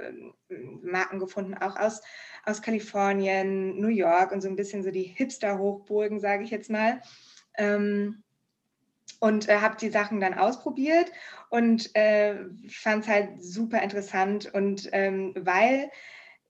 ähm, 0.50 0.80
Marken 0.82 1.18
gefunden, 1.18 1.54
auch 1.54 1.76
aus, 1.76 2.02
aus 2.44 2.60
Kalifornien, 2.60 3.80
New 3.80 3.88
York 3.88 4.32
und 4.32 4.42
so 4.42 4.48
ein 4.48 4.56
bisschen 4.56 4.82
so 4.82 4.90
die 4.90 5.04
Hipster-Hochburgen, 5.04 6.20
sage 6.20 6.44
ich 6.44 6.50
jetzt 6.50 6.68
mal. 6.68 7.00
Ähm, 7.56 8.22
und 9.20 9.48
äh, 9.48 9.58
habe 9.58 9.76
die 9.76 9.88
Sachen 9.88 10.20
dann 10.20 10.34
ausprobiert 10.34 11.10
und 11.48 11.94
äh, 11.94 12.34
fand 12.68 13.04
es 13.04 13.08
halt 13.08 13.42
super 13.42 13.80
interessant 13.80 14.52
und 14.52 14.90
ähm, 14.92 15.32
weil 15.38 15.90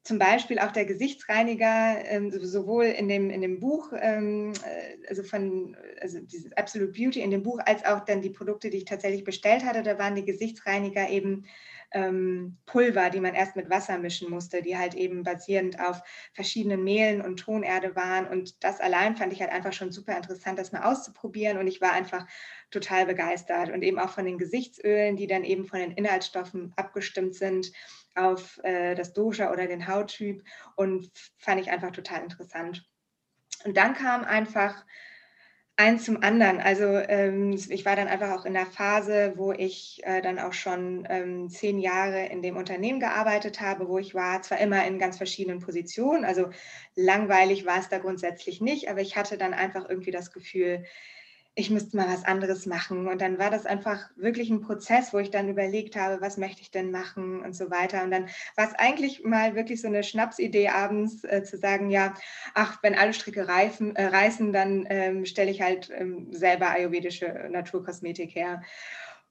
zum 0.05 0.19
Beispiel 0.19 0.59
auch 0.59 0.73
der 0.73 0.85
Gesichtsreiniger, 0.85 2.05
ähm, 2.05 2.33
sowohl 2.33 2.87
in 2.87 3.09
dem, 3.09 3.31
in 3.31 3.41
dem 3.41 3.61
Buch, 3.61 3.93
ähm, 4.01 4.53
äh, 4.65 5.09
also 5.09 5.23
von 5.23 5.77
also 6.01 6.19
dieses 6.21 6.53
Absolute 6.57 6.93
Beauty 6.93 7.21
in 7.21 7.31
dem 7.31 7.45
Buch, 7.45 7.61
als 7.65 7.85
auch 7.85 8.01
dann 8.05 8.21
die 8.21 8.31
Produkte, 8.31 8.69
die 8.69 8.79
ich 8.79 8.85
tatsächlich 8.85 9.23
bestellt 9.23 9.65
hatte, 9.65 9.83
da 9.83 9.99
waren 9.99 10.17
die 10.17 10.25
Gesichtsreiniger 10.25 11.09
eben 11.09 11.45
ähm, 11.93 12.57
Pulver, 12.67 13.11
die 13.11 13.21
man 13.21 13.35
erst 13.35 13.55
mit 13.55 13.71
Wasser 13.71 13.99
mischen 13.99 14.31
musste, 14.31 14.63
die 14.63 14.77
halt 14.77 14.95
eben 14.95 15.23
basierend 15.23 15.79
auf 15.79 16.03
verschiedenen 16.33 16.83
Mehlen 16.83 17.21
und 17.21 17.39
Tonerde 17.39 17.95
waren. 17.95 18.27
Und 18.27 18.65
das 18.65 18.81
allein 18.81 19.17
fand 19.17 19.33
ich 19.33 19.41
halt 19.41 19.53
einfach 19.53 19.73
schon 19.73 19.93
super 19.93 20.17
interessant, 20.17 20.59
das 20.59 20.73
mal 20.73 20.83
auszuprobieren. 20.83 21.59
Und 21.59 21.67
ich 21.67 21.81
war 21.81 21.93
einfach 21.93 22.27
total 22.71 23.07
begeistert. 23.07 23.71
Und 23.71 23.83
eben 23.83 23.99
auch 23.99 24.11
von 24.11 24.25
den 24.25 24.39
Gesichtsölen, 24.39 25.17
die 25.17 25.27
dann 25.27 25.45
eben 25.45 25.67
von 25.67 25.81
den 25.81 25.93
Inhaltsstoffen 25.93 26.73
abgestimmt 26.77 27.35
sind 27.35 27.73
auf 28.15 28.61
äh, 28.63 28.95
das 28.95 29.13
Dosha 29.13 29.53
oder 29.53 29.67
den 29.67 29.89
Hauttyp. 29.89 30.43
Und 30.77 31.11
fand 31.39 31.61
ich 31.61 31.71
einfach 31.71 31.91
total 31.91 32.23
interessant. 32.23 32.85
Und 33.65 33.77
dann 33.77 33.95
kam 33.95 34.25
einfach 34.25 34.85
eins 35.77 36.05
zum 36.05 36.23
anderen. 36.23 36.61
Also 36.61 36.85
ähm, 36.85 37.53
ich 37.53 37.85
war 37.85 37.97
dann 37.97 38.09
einfach 38.09 38.31
auch 38.31 38.45
in 38.45 38.55
der 38.55 38.67
Phase, 38.67 39.33
wo 39.37 39.53
ich 39.53 40.01
äh, 40.05 40.21
dann 40.21 40.39
auch 40.39 40.53
schon 40.53 41.07
ähm, 41.09 41.49
zehn 41.49 41.79
Jahre 41.79 42.27
in 42.27 42.43
dem 42.43 42.57
Unternehmen 42.57 43.01
gearbeitet 43.01 43.61
habe, 43.61 43.89
wo 43.89 43.99
ich 43.99 44.15
war, 44.15 44.43
zwar 44.43 44.59
immer 44.59 44.87
in 44.87 44.99
ganz 44.99 45.17
verschiedenen 45.17 45.61
Positionen, 45.61 46.25
also 46.25 46.51
langweilig 46.95 47.65
war 47.65 47.79
es 47.79 47.89
da 47.89 47.99
grundsätzlich 47.99 48.61
nicht, 48.61 48.91
aber 48.91 49.01
ich 49.01 49.17
hatte 49.17 49.39
dann 49.39 49.55
einfach 49.55 49.89
irgendwie 49.89 50.11
das 50.11 50.33
Gefühl, 50.33 50.85
ich 51.55 51.69
müsste 51.69 51.97
mal 51.97 52.09
was 52.09 52.25
anderes 52.25 52.65
machen. 52.65 53.09
Und 53.09 53.21
dann 53.21 53.39
war 53.39 53.51
das 53.51 53.67
einfach 53.67 54.09
wirklich 54.17 54.49
ein 54.49 54.63
Prozess, 54.63 55.13
wo 55.13 55.19
ich 55.19 55.31
dann 55.31 55.51
überlegt 55.51 55.97
habe, 55.97 56.23
was 56.23 56.39
möchte 56.39 56.63
ich 56.63 56.71
denn 56.71 56.91
machen 56.91 57.43
und 57.43 57.55
so 57.55 57.71
weiter. 57.71 58.03
Und 58.05 58.11
dann 58.11 58.29
war 58.57 58.69
es 58.69 58.75
eigentlich 58.75 59.23
mal 59.23 59.55
wirklich 59.55 59.83
so 59.83 59.89
eine 59.89 60.03
Schnapsidee 60.03 60.69
abends 60.69 61.25
äh, 61.25 61.43
zu 61.45 61.59
sagen, 61.59 61.91
ja, 61.91 62.15
ach, 62.55 62.79
wenn 62.83 62.95
alle 62.95 63.13
Stricke 63.13 63.49
reifen, 63.49 63.95
äh, 63.97 64.07
reißen, 64.07 64.53
dann 64.53 64.87
ähm, 64.89 65.27
stelle 65.27 65.51
ich 65.51 65.61
halt 65.61 65.91
ähm, 65.95 66.33
selber 66.33 66.71
ayurvedische 66.71 67.49
Naturkosmetik 67.51 68.35
her. 68.35 68.63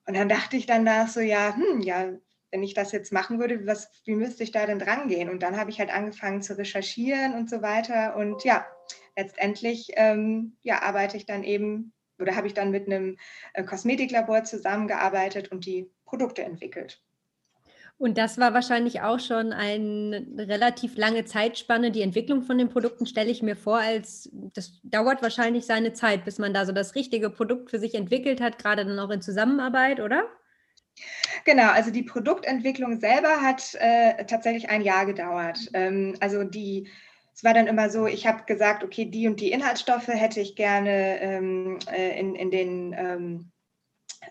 Und 0.06 0.16
dann 0.16 0.30
dachte 0.30 0.58
ich 0.58 0.68
danach 0.68 1.08
so, 1.08 1.22
ja, 1.22 1.56
hm, 1.56 1.82
ja, 1.82 2.14
wenn 2.52 2.64
ich 2.64 2.76
das 2.76 2.92
jetzt 2.92 3.12
machen 3.12 3.40
würde, 3.40 3.66
was, 3.66 3.90
wie 4.06 4.16
müsste 4.16 4.44
ich 4.44 4.52
da 4.52 4.66
denn 4.68 4.78
dran 4.78 5.08
gehen? 5.08 5.30
Und 5.30 5.42
dann 5.42 5.58
habe 5.58 5.72
ich 5.72 5.80
halt 5.80 5.92
angefangen 5.92 6.44
zu 6.44 6.56
recherchieren 6.56 7.34
und 7.34 7.50
so 7.50 7.64
weiter. 7.64 8.16
Und 8.16 8.44
ja, 8.44 8.68
letztendlich 9.16 9.92
ähm, 9.96 10.58
ja, 10.62 10.84
arbeite 10.84 11.18
ich 11.18 11.26
dann 11.26 11.44
eben 11.44 11.94
oder 12.22 12.36
habe 12.36 12.48
ich 12.48 12.54
dann 12.54 12.72
mit 12.72 12.88
einem 12.88 13.18
äh, 13.54 13.64
Kosmetiklabor 13.64 14.44
zusammengearbeitet 14.44 15.52
und 15.52 15.66
die 15.66 15.90
Produkte 16.06 16.44
entwickelt. 16.44 17.02
Und 18.02 18.18
das 18.18 18.40
war 18.40 18.56
wahrscheinlich 18.56 19.02
auch 19.02 19.20
schon 19.20 19.54
eine 19.54 20.26
relativ 20.36 20.98
lange 20.98 21.24
Zeitspanne. 21.24 21.92
Die 21.92 22.02
Entwicklung 22.02 22.42
von 22.42 22.58
den 22.58 22.68
Produkten 22.68 23.06
stelle 23.06 23.30
ich 23.30 23.44
mir 23.44 23.56
vor, 23.56 23.78
als 23.78 24.28
das 24.34 24.80
dauert 24.82 25.22
wahrscheinlich 25.22 25.68
seine 25.68 25.94
Zeit, 25.94 26.26
bis 26.26 26.40
man 26.40 26.52
da 26.52 26.66
so 26.66 26.72
das 26.72 26.96
richtige 26.96 27.30
Produkt 27.30 27.70
für 27.70 27.78
sich 27.78 27.94
entwickelt 27.94 28.42
hat, 28.42 28.58
gerade 28.58 28.86
dann 28.86 28.98
auch 28.98 29.12
in 29.12 29.22
Zusammenarbeit, 29.22 30.00
oder? 30.00 30.24
Genau, 31.46 31.70
also 31.70 31.92
die 31.92 32.02
Produktentwicklung 32.02 33.00
selber 33.00 33.42
hat 33.42 33.76
äh, 33.76 34.26
tatsächlich 34.26 34.70
ein 34.72 34.82
Jahr 34.82 35.06
gedauert. 35.06 35.60
Ähm, 35.74 36.16
also 36.22 36.44
die 36.44 36.90
es 37.42 37.44
war 37.44 37.56
dann 37.56 37.66
immer 37.66 37.90
so, 37.90 38.06
ich 38.06 38.28
habe 38.28 38.44
gesagt, 38.44 38.84
okay, 38.84 39.06
die 39.06 39.28
und 39.28 39.40
die 39.40 39.52
Inhaltsstoffe 39.52 40.10
hätte 40.10 40.40
ich 40.40 40.56
gerne 40.56 41.20
ähm, 41.22 41.80
äh, 41.92 42.20
in, 42.20 42.36
in 42.36 42.52
den 42.52 42.96
ähm, 42.96 43.52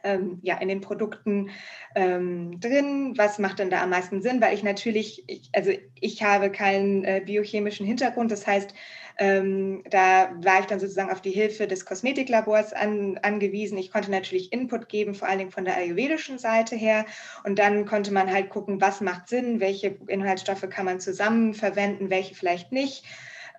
ähm, 0.05 0.39
ja, 0.43 0.59
in 0.59 0.69
den 0.69 0.81
Produkten 0.81 1.51
ähm, 1.97 2.61
drin? 2.61 3.15
Was 3.17 3.41
macht 3.41 3.59
denn 3.59 3.69
da 3.69 3.83
am 3.83 3.91
meisten 3.91 4.23
Sinn? 4.23 4.41
Weil 4.41 4.55
ich 4.55 4.63
natürlich, 4.63 5.25
ich, 5.27 5.51
also 5.53 5.73
ich 6.01 6.23
habe 6.23 6.53
keinen 6.53 7.03
äh, 7.03 7.21
biochemischen 7.27 7.85
Hintergrund, 7.85 8.31
das 8.31 8.47
heißt, 8.47 8.75
ähm, 9.21 9.83
da 9.91 10.31
war 10.43 10.61
ich 10.61 10.67
dann 10.67 10.81
sozusagen 10.81 11.11
auf 11.11 11.21
die 11.21 11.31
Hilfe 11.31 11.67
des 11.67 11.85
Kosmetiklabors 11.85 12.73
an, 12.73 13.19
angewiesen. 13.21 13.77
Ich 13.77 13.93
konnte 13.93 14.11
natürlich 14.11 14.51
Input 14.51 14.89
geben, 14.89 15.15
vor 15.15 15.29
allen 15.29 15.39
Dingen 15.39 15.51
von 15.51 15.67
der 15.67 15.77
ayurvedischen 15.77 16.39
Seite 16.39 16.75
her. 16.75 17.05
Und 17.45 17.59
dann 17.59 17.85
konnte 17.85 18.15
man 18.15 18.33
halt 18.33 18.49
gucken, 18.49 18.81
was 18.81 19.03
macht 19.03 19.29
Sinn, 19.29 19.61
welche 19.61 19.95
Inhaltsstoffe 20.07 20.67
kann 20.71 20.87
man 20.87 21.01
zusammen 21.01 21.53
verwenden, 21.53 22.09
welche 22.09 22.35
vielleicht 22.35 22.73
nicht. 22.73 23.05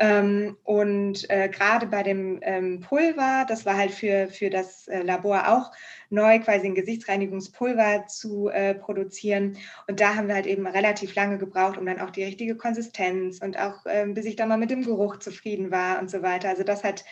Ähm, 0.04 0.58
und 0.64 1.30
äh, 1.30 1.48
gerade 1.48 1.86
bei 1.86 2.02
dem 2.02 2.40
ähm, 2.42 2.80
Pulver, 2.80 3.46
das 3.48 3.68
war 3.68 3.78
halt 3.78 3.92
für, 3.92 4.30
für 4.30 4.50
das 4.50 4.88
äh, 4.88 5.04
Labor 5.04 5.48
auch 5.48 5.72
neu, 6.10 6.40
quasi 6.40 6.66
ein 6.66 6.74
Gesichtsreinigungspulver 6.74 8.08
zu 8.08 8.50
äh, 8.50 8.74
produzieren. 8.74 9.58
Und 9.88 10.00
da 10.00 10.16
haben 10.16 10.28
wir 10.28 10.34
halt 10.34 10.48
eben 10.48 10.66
relativ 10.66 11.14
lange 11.14 11.38
gebraucht, 11.38 11.78
um 11.78 11.86
dann 11.86 12.02
auch 12.02 12.10
die 12.10 12.24
richtige 12.24 12.56
Konsistenz 12.56 13.44
und 13.44 13.60
auch 13.60 13.86
ähm, 13.86 14.16
bis 14.16 14.26
ich 14.26 14.36
dann 14.36 14.50
mal 14.50 14.58
mit 14.58 14.72
dem 14.72 14.84
Geruch 14.84 15.18
zufrieden 15.18 15.70
war 15.70 16.00
und 16.00 16.10
so 16.10 16.24
weiter. 16.24 16.50
Also 16.50 16.64
das 16.64 16.84
hat 16.84 17.06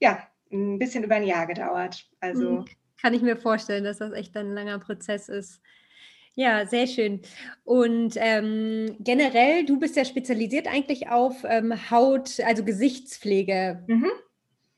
ja 0.00 0.18
ein 0.50 0.80
bisschen 0.80 1.04
über 1.04 1.14
ein 1.14 1.24
Jahr 1.24 1.46
gedauert. 1.46 2.10
Also 2.18 2.50
mhm. 2.50 2.64
kann 3.00 3.14
ich 3.14 3.22
mir 3.22 3.36
vorstellen, 3.36 3.84
dass 3.84 3.98
das 3.98 4.12
echt 4.12 4.36
ein 4.36 4.52
langer 4.52 4.80
Prozess 4.80 5.28
ist. 5.28 5.60
Ja, 6.34 6.66
sehr 6.66 6.86
schön. 6.86 7.20
Und 7.64 8.14
ähm, 8.16 8.96
generell, 9.00 9.66
du 9.66 9.78
bist 9.78 9.96
ja 9.96 10.04
spezialisiert 10.04 10.66
eigentlich 10.66 11.08
auf 11.08 11.44
ähm, 11.44 11.90
Haut, 11.90 12.40
also 12.40 12.64
Gesichtspflege. 12.64 13.84
Mhm. 13.86 14.10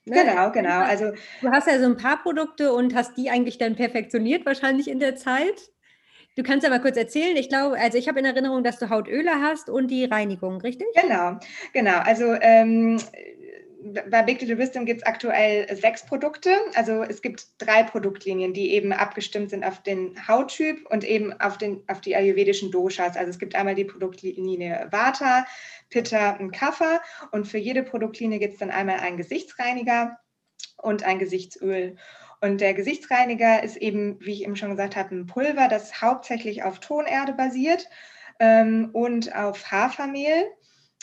Ne? 0.07 0.25
Genau, 0.25 0.51
genau. 0.51 0.81
Also 0.81 1.13
du 1.41 1.51
hast 1.51 1.67
ja 1.67 1.79
so 1.79 1.87
ein 1.87 1.97
paar 1.97 2.23
Produkte 2.23 2.73
und 2.73 2.95
hast 2.95 3.17
die 3.17 3.31
eigentlich 3.31 3.57
dann 3.57 3.77
perfektioniert 3.77 4.45
wahrscheinlich 4.45 4.89
in 4.89 4.99
der 4.99 5.17
Zeit. 5.17 5.71
Du 6.37 6.43
kannst 6.43 6.65
ja 6.65 6.71
mal 6.71 6.81
kurz 6.81 6.97
erzählen. 6.97 7.37
Ich 7.37 7.49
glaube, 7.49 7.79
also 7.79 7.97
ich 7.97 8.09
habe 8.09 8.19
in 8.19 8.25
Erinnerung, 8.25 8.65
dass 8.65 8.79
du 8.79 8.91
Hautöle 8.91 9.41
hast 9.41 9.71
und 9.71 9.89
die 9.89 10.05
Reinigung, 10.05 10.61
richtig? 10.61 10.89
Genau, 11.01 11.39
genau. 11.73 11.99
Also 12.01 12.35
ähm, 12.41 12.99
bei 13.85 14.23
Big 14.23 14.41
Little 14.41 14.59
Wisdom 14.59 14.87
gibt 14.87 15.03
es 15.03 15.07
aktuell 15.07 15.75
sechs 15.77 16.07
Produkte. 16.07 16.51
Also 16.75 17.03
es 17.03 17.21
gibt 17.21 17.47
drei 17.59 17.83
Produktlinien, 17.83 18.55
die 18.55 18.71
eben 18.71 18.93
abgestimmt 18.93 19.51
sind 19.51 19.65
auf 19.65 19.83
den 19.83 20.17
Hauttyp 20.27 20.87
und 20.91 21.05
eben 21.05 21.39
auf, 21.41 21.59
den, 21.59 21.83
auf 21.89 22.01
die 22.01 22.17
ayurvedischen 22.17 22.71
Doshas. 22.71 23.17
Also 23.17 23.31
es 23.31 23.39
gibt 23.39 23.55
einmal 23.55 23.75
die 23.75 23.85
Produktlinie 23.85 24.89
Vata, 24.91 25.45
Pitta 25.91 26.37
und 26.37 26.53
Kapha 26.53 27.01
und 27.31 27.47
für 27.47 27.59
jede 27.59 27.83
Produktlinie 27.83 28.39
gibt 28.39 28.55
es 28.55 28.59
dann 28.59 28.71
einmal 28.71 29.01
einen 29.01 29.19
Gesichtsreiniger 29.19 30.19
und 30.79 31.05
ein 31.05 31.19
Gesichtsöl. 31.19 31.97
Und 32.41 32.61
der 32.61 32.75
Gesichtsreiniger 32.75 33.63
ist 33.63 33.77
eben, 33.77 34.19
wie 34.21 34.33
ich 34.33 34.43
eben 34.45 34.57
schon 34.57 34.71
gesagt 34.71 34.97
habe, 34.97 35.15
ein 35.15 35.27
Pulver, 35.27 35.69
das 35.69 36.01
hauptsächlich 36.01 36.63
auf 36.63 36.81
Tonerde 36.81 37.35
basiert 37.35 37.89
ähm, 38.39 38.91
und 38.93 39.35
auf 39.35 39.71
Hafermehl. 39.71 40.45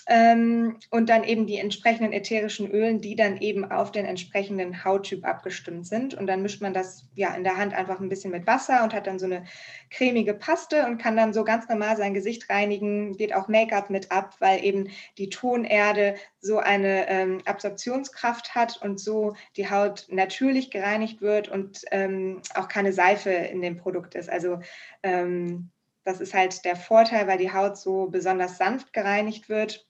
Ähm, 0.08 0.78
und 0.90 1.10
dann 1.10 1.24
eben 1.24 1.46
die 1.46 1.58
entsprechenden 1.58 2.14
ätherischen 2.14 2.70
Ölen, 2.72 3.02
die 3.02 3.16
dann 3.16 3.38
eben 3.38 3.70
auf 3.70 3.92
den 3.92 4.06
entsprechenden 4.06 4.84
Hauttyp 4.84 5.26
abgestimmt 5.26 5.88
sind. 5.88 6.14
Und 6.14 6.28
dann 6.28 6.42
mischt 6.42 6.62
man 6.62 6.74
das 6.74 7.06
ja 7.16 7.34
in 7.36 7.44
der 7.44 7.58
Hand 7.58 7.74
einfach 7.74 8.00
ein 8.00 8.10
bisschen 8.10 8.32
mit 8.32 8.48
Wasser 8.48 8.84
und 8.84 8.94
hat 8.94 9.08
dann 9.08 9.20
so 9.20 9.26
eine 9.26 9.44
cremige 9.90 10.34
Paste 10.34 10.86
und 10.86 10.98
kann 10.98 11.16
dann 11.16 11.34
so 11.34 11.44
ganz 11.44 11.68
normal 11.70 11.98
sein 11.98 12.14
Gesicht 12.14 12.50
reinigen, 12.50 13.16
geht 13.16 13.36
auch 13.36 13.48
Make-up 13.48 13.90
mit 13.90 14.12
ab, 14.12 14.36
weil 14.40 14.64
eben 14.64 14.90
die 15.18 15.30
Tonerde 15.30 16.16
so 16.40 16.58
eine 16.58 17.08
ähm, 17.08 17.42
Absorptionskraft 17.46 18.56
hat 18.56 18.82
und 18.82 19.00
so 19.00 19.36
die 19.56 19.70
Haut 19.70 20.08
natürlich 20.10 20.72
gereinigt 20.72 21.22
wird 21.22 21.50
und 21.50 21.82
ähm, 21.92 22.42
auch 22.56 22.68
keine 22.68 22.94
Seife 22.94 23.30
in 23.30 23.62
dem 23.62 23.78
Produkt 23.78 24.16
ist. 24.16 24.30
Also 24.30 24.60
ähm, 25.04 25.70
das 26.04 26.20
ist 26.20 26.34
halt 26.34 26.66
der 26.66 26.76
Vorteil, 26.76 27.28
weil 27.28 27.38
die 27.38 27.54
Haut 27.54 27.78
so 27.78 28.08
besonders 28.08 28.58
sanft 28.58 28.94
gereinigt 28.94 29.50
wird 29.50 29.88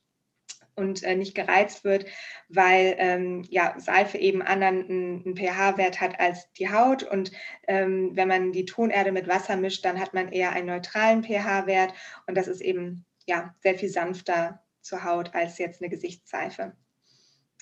und 0.81 1.03
äh, 1.03 1.15
nicht 1.15 1.35
gereizt 1.35 1.83
wird, 1.83 2.05
weil 2.50 2.95
ähm, 2.97 3.45
ja, 3.50 3.75
Seife 3.77 4.17
eben 4.17 4.41
anderen 4.41 4.89
einen 4.89 5.38
pH-Wert 5.38 6.01
hat 6.01 6.19
als 6.19 6.51
die 6.53 6.71
Haut. 6.71 7.03
Und 7.03 7.31
ähm, 7.67 8.11
wenn 8.15 8.27
man 8.27 8.51
die 8.51 8.65
Tonerde 8.65 9.11
mit 9.11 9.27
Wasser 9.27 9.55
mischt, 9.55 9.85
dann 9.85 10.00
hat 10.00 10.13
man 10.13 10.31
eher 10.31 10.51
einen 10.51 10.67
neutralen 10.67 11.23
pH-Wert. 11.23 11.93
Und 12.27 12.35
das 12.35 12.47
ist 12.47 12.61
eben 12.61 13.05
ja, 13.25 13.55
sehr 13.61 13.77
viel 13.77 13.89
sanfter 13.89 14.61
zur 14.81 15.03
Haut 15.03 15.33
als 15.33 15.57
jetzt 15.57 15.81
eine 15.81 15.89
Gesichtsseife. 15.89 16.73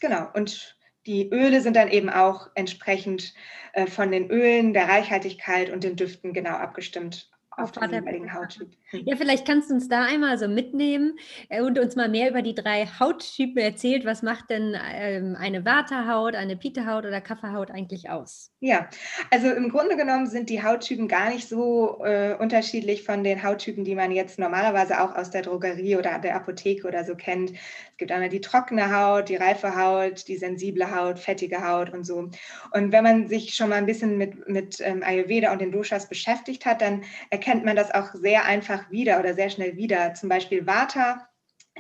Genau. 0.02 0.28
Und 0.34 0.78
die 1.06 1.30
Öle 1.30 1.62
sind 1.62 1.76
dann 1.76 1.90
eben 1.90 2.10
auch 2.10 2.50
entsprechend 2.56 3.34
äh, 3.74 3.86
von 3.86 4.12
den 4.12 4.30
Ölen, 4.30 4.74
der 4.74 4.88
Reichhaltigkeit 4.88 5.70
und 5.70 5.84
den 5.84 5.96
Düften 5.96 6.34
genau 6.34 6.52
abgestimmt 6.54 7.30
auf 7.60 7.72
den 7.72 7.92
jeweiligen 7.92 8.34
Hauttyp. 8.34 8.70
Ja, 9.06 9.16
vielleicht 9.16 9.46
kannst 9.46 9.70
du 9.70 9.76
uns 9.76 9.88
da 9.88 10.04
einmal 10.04 10.40
so 10.40 10.48
mitnehmen 10.48 11.20
äh, 11.50 11.62
und 11.62 11.78
uns 11.78 11.96
mal 11.96 12.10
mehr 12.10 12.32
über 12.32 12.42
die 12.42 12.56
drei 12.56 12.88
Hauttypen 12.88 13.62
erzählt. 13.62 14.04
Was 14.04 14.24
macht 14.24 14.50
denn 14.50 14.76
ähm, 14.92 15.38
eine 15.40 15.64
Waterhaut, 15.64 16.34
eine 16.34 16.58
Pitehaut 16.58 17.06
oder 17.06 17.22
Kafferhaut 17.22 17.70
eigentlich 17.70 18.10
aus? 18.10 18.52
Ja, 18.62 18.90
also 19.30 19.52
im 19.52 19.70
Grunde 19.70 19.96
genommen 19.96 20.26
sind 20.26 20.50
die 20.50 20.64
Hauttypen 20.64 21.08
gar 21.08 21.30
nicht 21.30 21.48
so 21.48 22.04
äh, 22.04 22.36
unterschiedlich 22.36 23.04
von 23.04 23.24
den 23.24 23.44
Hauttypen, 23.44 23.84
die 23.84 23.96
man 23.96 24.12
jetzt 24.12 24.40
normalerweise 24.40 25.02
auch 25.02 25.16
aus 25.16 25.30
der 25.30 25.44
Drogerie 25.44 25.96
oder 25.96 26.18
der 26.18 26.36
Apotheke 26.36 26.88
oder 26.88 27.04
so 27.06 27.16
kennt. 27.16 27.52
Es 27.52 27.98
gibt 27.98 28.12
einmal 28.12 28.30
die 28.30 28.42
trockene 28.42 28.96
Haut, 28.96 29.30
die 29.30 29.36
reife 29.36 29.76
Haut, 29.76 30.28
die 30.28 30.38
sensible 30.38 30.96
Haut, 30.96 31.20
fettige 31.20 31.66
Haut 31.66 31.94
und 31.94 32.06
so. 32.06 32.30
Und 32.72 32.92
wenn 32.92 33.04
man 33.04 33.28
sich 33.28 33.54
schon 33.56 33.70
mal 33.70 33.76
ein 33.76 33.86
bisschen 33.86 34.18
mit, 34.18 34.48
mit 34.50 34.80
ähm, 34.82 35.04
Ayurveda 35.04 35.52
und 35.52 35.62
den 35.62 35.72
Doshas 35.72 36.10
beschäftigt 36.10 36.66
hat, 36.66 36.82
dann 36.82 37.04
erkennt 37.30 37.49
man 37.56 37.76
das 37.76 37.92
auch 37.94 38.14
sehr 38.14 38.46
einfach 38.46 38.90
wieder 38.92 39.20
oder 39.20 39.34
sehr 39.34 39.50
schnell 39.50 39.76
wieder. 39.76 40.14
Zum 40.14 40.30
Beispiel 40.30 40.66
Vata 40.66 41.30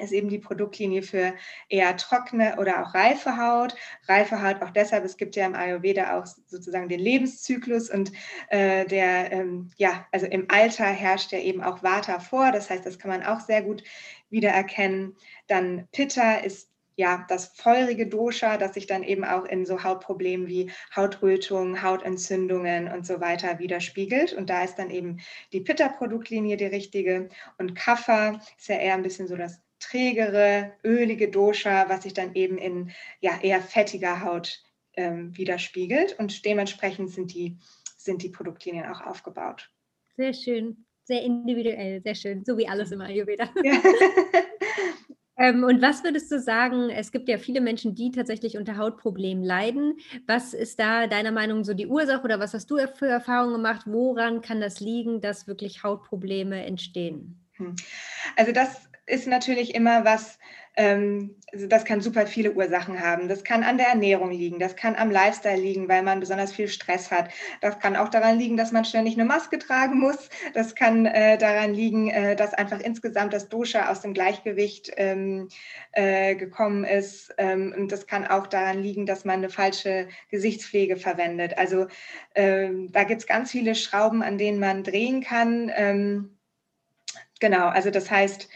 ist 0.02 0.12
eben 0.12 0.30
die 0.30 0.40
Produktlinie 0.40 1.04
für 1.04 1.34
eher 1.68 1.96
trockene 1.98 2.58
oder 2.58 2.82
auch 2.82 2.94
reife 2.94 3.38
Haut. 3.38 3.76
Reife 4.08 4.42
Haut 4.42 4.62
auch 4.62 4.70
deshalb, 4.70 5.04
es 5.04 5.18
gibt 5.18 5.36
ja 5.36 5.46
im 5.46 5.56
Ayurveda 5.56 6.18
auch 6.18 6.26
sozusagen 6.26 6.90
den 6.90 7.00
Lebenszyklus 7.00 7.90
und 7.90 8.12
äh, 8.50 8.86
der, 8.86 9.32
ähm, 9.32 9.72
ja, 9.78 10.08
also 10.12 10.26
im 10.26 10.46
Alter 10.50 10.86
herrscht 10.86 11.32
ja 11.32 11.40
eben 11.40 11.62
auch 11.62 11.84
Vata 11.84 12.20
vor. 12.20 12.52
Das 12.52 12.70
heißt, 12.70 12.86
das 12.86 13.00
kann 13.00 13.12
man 13.12 13.24
auch 13.24 13.40
sehr 13.40 13.62
gut 13.62 13.84
wiedererkennen. 14.30 15.16
Dann 15.48 15.88
Pitta 15.92 16.36
ist 16.36 16.69
ja, 17.00 17.26
das 17.30 17.54
feurige 17.56 18.08
Dosha, 18.08 18.58
das 18.58 18.74
sich 18.74 18.86
dann 18.86 19.04
eben 19.04 19.24
auch 19.24 19.46
in 19.46 19.66
so 19.66 19.86
Hautproblemen 19.86 20.50
wie 20.50 20.70
Hautrötung, 20.94 21.82
Hautentzündungen 21.82 22.92
und 22.92 23.08
so 23.08 23.22
weiter 23.22 23.58
widerspiegelt. 23.58 24.34
Und 24.34 24.50
da 24.50 24.66
ist 24.66 24.76
dann 24.76 24.90
eben 24.90 25.22
die 25.54 25.62
Pitta-Produktlinie 25.62 26.58
die 26.58 26.66
richtige. 26.66 27.30
Und 27.58 27.74
Kapha 27.74 28.42
ist 28.58 28.68
ja 28.68 28.76
eher 28.76 28.96
ein 28.96 29.02
bisschen 29.02 29.30
so 29.30 29.38
das 29.38 29.62
trägere, 29.80 30.74
ölige 30.84 31.30
Dosha, 31.30 31.88
was 31.88 32.04
sich 32.04 32.14
dann 32.14 32.36
eben 32.36 32.58
in 32.58 32.92
ja, 33.22 33.40
eher 33.42 33.62
fettiger 33.62 34.22
Haut 34.22 34.62
ähm, 34.98 35.38
widerspiegelt. 35.38 36.20
Und 36.20 36.44
dementsprechend 36.44 37.12
sind 37.12 37.34
die, 37.34 37.56
sind 37.96 38.24
die 38.24 38.30
Produktlinien 38.30 38.88
auch 38.88 39.00
aufgebaut. 39.00 39.72
Sehr 40.18 40.34
schön, 40.34 40.84
sehr 41.06 41.22
individuell, 41.22 42.02
sehr 42.02 42.16
schön, 42.16 42.44
so 42.44 42.58
wie 42.58 42.68
alles 42.68 42.92
im 42.92 43.00
Ayurveda. 43.00 43.48
Ja. 43.64 43.82
ähm, 45.40 45.64
und 45.64 45.82
was 45.82 46.04
würdest 46.04 46.32
du 46.32 46.40
sagen, 46.40 46.90
es 46.90 47.12
gibt 47.12 47.30
ja 47.30 47.38
viele 47.38 47.62
Menschen, 47.62 47.96
die 47.96 48.12
tatsächlich 48.12 48.58
unter 48.58 48.78
Hautproblemen 48.78 49.44
leiden. 49.44 49.98
Was 50.28 50.54
ist 50.54 50.80
da 50.80 51.08
deiner 51.08 51.32
Meinung 51.32 51.64
so 51.64 51.74
die 51.74 51.88
Ursache 51.88 52.24
oder 52.24 52.40
was 52.40 52.54
hast 52.54 52.70
du 52.70 52.78
für 52.96 53.08
Erfahrungen 53.08 53.54
gemacht? 53.54 53.84
Woran 53.86 54.42
kann 54.42 54.60
das 54.60 54.80
liegen, 54.80 55.22
dass 55.22 55.48
wirklich 55.48 55.84
Hautprobleme 55.84 56.66
entstehen? 56.66 57.40
Hm. 57.54 57.76
Also 58.36 58.52
das 58.52 58.89
ist 59.10 59.28
natürlich 59.28 59.76
immer 59.76 60.06
was, 60.06 60.38
ähm, 60.78 61.36
also 61.52 61.68
das 61.68 61.84
kann 61.84 62.00
super 62.00 62.28
viele 62.28 62.54
Ursachen 62.54 63.02
haben. 63.02 63.28
Das 63.28 63.44
kann 63.44 63.64
an 63.64 63.78
der 63.78 63.88
Ernährung 63.88 64.32
liegen, 64.32 64.60
das 64.60 64.76
kann 64.76 64.96
am 64.96 65.10
Lifestyle 65.10 65.60
liegen, 65.60 65.90
weil 65.90 66.04
man 66.04 66.20
besonders 66.20 66.54
viel 66.54 66.68
Stress 66.68 67.10
hat. 67.12 67.30
Das 67.62 67.80
kann 67.80 67.96
auch 67.96 68.10
daran 68.10 68.38
liegen, 68.38 68.56
dass 68.56 68.72
man 68.72 68.86
ständig 68.86 69.16
eine 69.16 69.26
Maske 69.26 69.58
tragen 69.58 70.00
muss. 70.00 70.30
Das 70.54 70.76
kann 70.76 71.06
äh, 71.08 71.38
daran 71.38 71.74
liegen, 71.74 72.10
äh, 72.10 72.36
dass 72.36 72.54
einfach 72.54 72.80
insgesamt 72.80 73.34
das 73.34 73.50
Dosha 73.50 73.90
aus 73.90 74.02
dem 74.02 74.14
Gleichgewicht 74.14 74.92
ähm, 74.98 75.50
äh, 75.94 76.36
gekommen 76.36 76.84
ist. 76.84 77.34
Ähm, 77.38 77.74
und 77.76 77.92
das 77.92 78.06
kann 78.06 78.28
auch 78.28 78.48
daran 78.48 78.82
liegen, 78.82 79.06
dass 79.06 79.26
man 79.26 79.40
eine 79.40 79.50
falsche 79.50 80.08
Gesichtspflege 80.30 80.98
verwendet. 80.98 81.58
Also 81.58 81.88
ähm, 82.36 82.92
da 82.92 83.04
gibt 83.04 83.22
es 83.22 83.28
ganz 83.28 83.52
viele 83.52 83.74
Schrauben, 83.76 84.22
an 84.22 84.38
denen 84.38 84.60
man 84.60 84.84
drehen 84.84 85.22
kann. 85.22 85.72
Ähm, 85.76 86.38
genau, 87.40 87.68
also 87.68 87.90
das 87.90 88.12
heißt, 88.12 88.50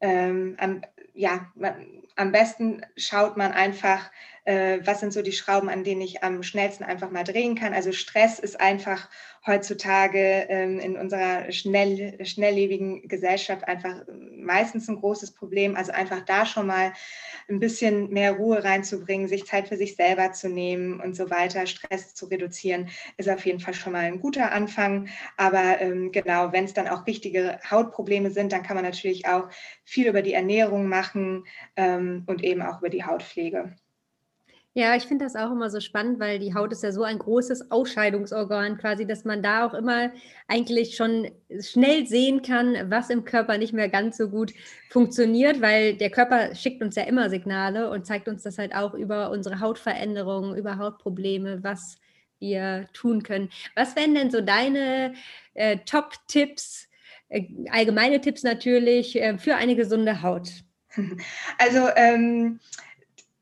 ähm, 0.00 0.56
am, 0.58 0.82
ja, 1.14 1.50
man, 1.54 1.86
am 2.16 2.32
besten 2.32 2.82
schaut 2.96 3.36
man 3.36 3.52
einfach, 3.52 4.10
äh, 4.46 4.80
was 4.84 5.00
sind 5.00 5.12
so 5.12 5.22
die 5.22 5.32
Schrauben, 5.32 5.68
an 5.68 5.84
denen 5.84 6.00
ich 6.00 6.22
am 6.22 6.42
schnellsten 6.42 6.84
einfach 6.84 7.10
mal 7.10 7.24
drehen 7.24 7.56
kann. 7.56 7.74
Also 7.74 7.92
Stress 7.92 8.38
ist 8.38 8.60
einfach 8.60 9.10
heutzutage 9.44 10.46
ähm, 10.48 10.78
in 10.78 10.96
unserer 10.96 11.50
schnell, 11.52 12.24
schnelllebigen 12.24 13.08
Gesellschaft 13.08 13.66
einfach 13.66 14.04
meistens 14.36 14.88
ein 14.88 15.00
großes 15.00 15.32
Problem. 15.32 15.74
Also 15.76 15.92
einfach 15.92 16.20
da 16.24 16.46
schon 16.46 16.68
mal 16.68 16.92
ein 17.48 17.58
bisschen 17.58 18.10
mehr 18.10 18.32
Ruhe 18.32 18.62
reinzubringen, 18.62 19.28
sich 19.28 19.46
Zeit 19.46 19.68
für 19.68 19.76
sich 19.76 19.96
selber 19.96 20.32
zu 20.32 20.48
nehmen 20.48 21.00
und 21.00 21.16
so 21.16 21.28
weiter, 21.28 21.66
Stress 21.66 22.14
zu 22.14 22.26
reduzieren, 22.26 22.88
ist 23.16 23.28
auf 23.28 23.44
jeden 23.46 23.60
Fall 23.60 23.74
schon 23.74 23.92
mal 23.92 24.04
ein 24.04 24.20
guter 24.20 24.52
Anfang. 24.52 25.08
Aber 25.36 25.80
ähm, 25.80 26.12
genau, 26.12 26.52
wenn 26.52 26.64
es 26.64 26.74
dann 26.74 26.88
auch 26.88 27.06
richtige 27.06 27.58
Hautprobleme 27.68 28.30
sind, 28.30 28.52
dann 28.52 28.62
kann 28.62 28.76
man 28.76 28.84
natürlich 28.84 29.26
auch 29.26 29.48
viel 29.84 30.06
über 30.06 30.22
die 30.22 30.34
Ernährung 30.34 30.88
machen 30.88 31.46
ähm, 31.76 32.22
und 32.26 32.44
eben 32.44 32.62
auch 32.62 32.78
über 32.78 32.90
die 32.90 33.04
Hautpflege. 33.04 33.74
Ja, 34.78 34.94
ich 34.94 35.04
finde 35.04 35.24
das 35.24 35.36
auch 35.36 35.52
immer 35.52 35.70
so 35.70 35.80
spannend, 35.80 36.20
weil 36.20 36.38
die 36.38 36.52
Haut 36.52 36.70
ist 36.70 36.82
ja 36.82 36.92
so 36.92 37.02
ein 37.02 37.18
großes 37.18 37.70
Ausscheidungsorgan 37.70 38.76
quasi, 38.76 39.06
dass 39.06 39.24
man 39.24 39.42
da 39.42 39.66
auch 39.66 39.72
immer 39.72 40.12
eigentlich 40.48 40.96
schon 40.96 41.30
schnell 41.60 42.06
sehen 42.06 42.42
kann, 42.42 42.90
was 42.90 43.08
im 43.08 43.24
Körper 43.24 43.56
nicht 43.56 43.72
mehr 43.72 43.88
ganz 43.88 44.18
so 44.18 44.28
gut 44.28 44.52
funktioniert, 44.90 45.62
weil 45.62 45.94
der 45.94 46.10
Körper 46.10 46.54
schickt 46.54 46.82
uns 46.82 46.94
ja 46.94 47.04
immer 47.04 47.30
Signale 47.30 47.88
und 47.88 48.04
zeigt 48.04 48.28
uns 48.28 48.42
das 48.42 48.58
halt 48.58 48.74
auch 48.74 48.92
über 48.92 49.30
unsere 49.30 49.60
Hautveränderungen, 49.60 50.54
über 50.58 50.76
Hautprobleme, 50.76 51.64
was 51.64 51.96
wir 52.38 52.86
tun 52.92 53.22
können. 53.22 53.48
Was 53.76 53.96
wären 53.96 54.14
denn 54.14 54.30
so 54.30 54.42
deine 54.42 55.14
äh, 55.54 55.78
Top-Tipps, 55.86 56.90
äh, 57.30 57.46
allgemeine 57.70 58.20
Tipps 58.20 58.42
natürlich, 58.42 59.16
äh, 59.16 59.38
für 59.38 59.54
eine 59.54 59.74
gesunde 59.74 60.20
Haut? 60.20 60.50
Also 61.58 61.88
ähm 61.96 62.60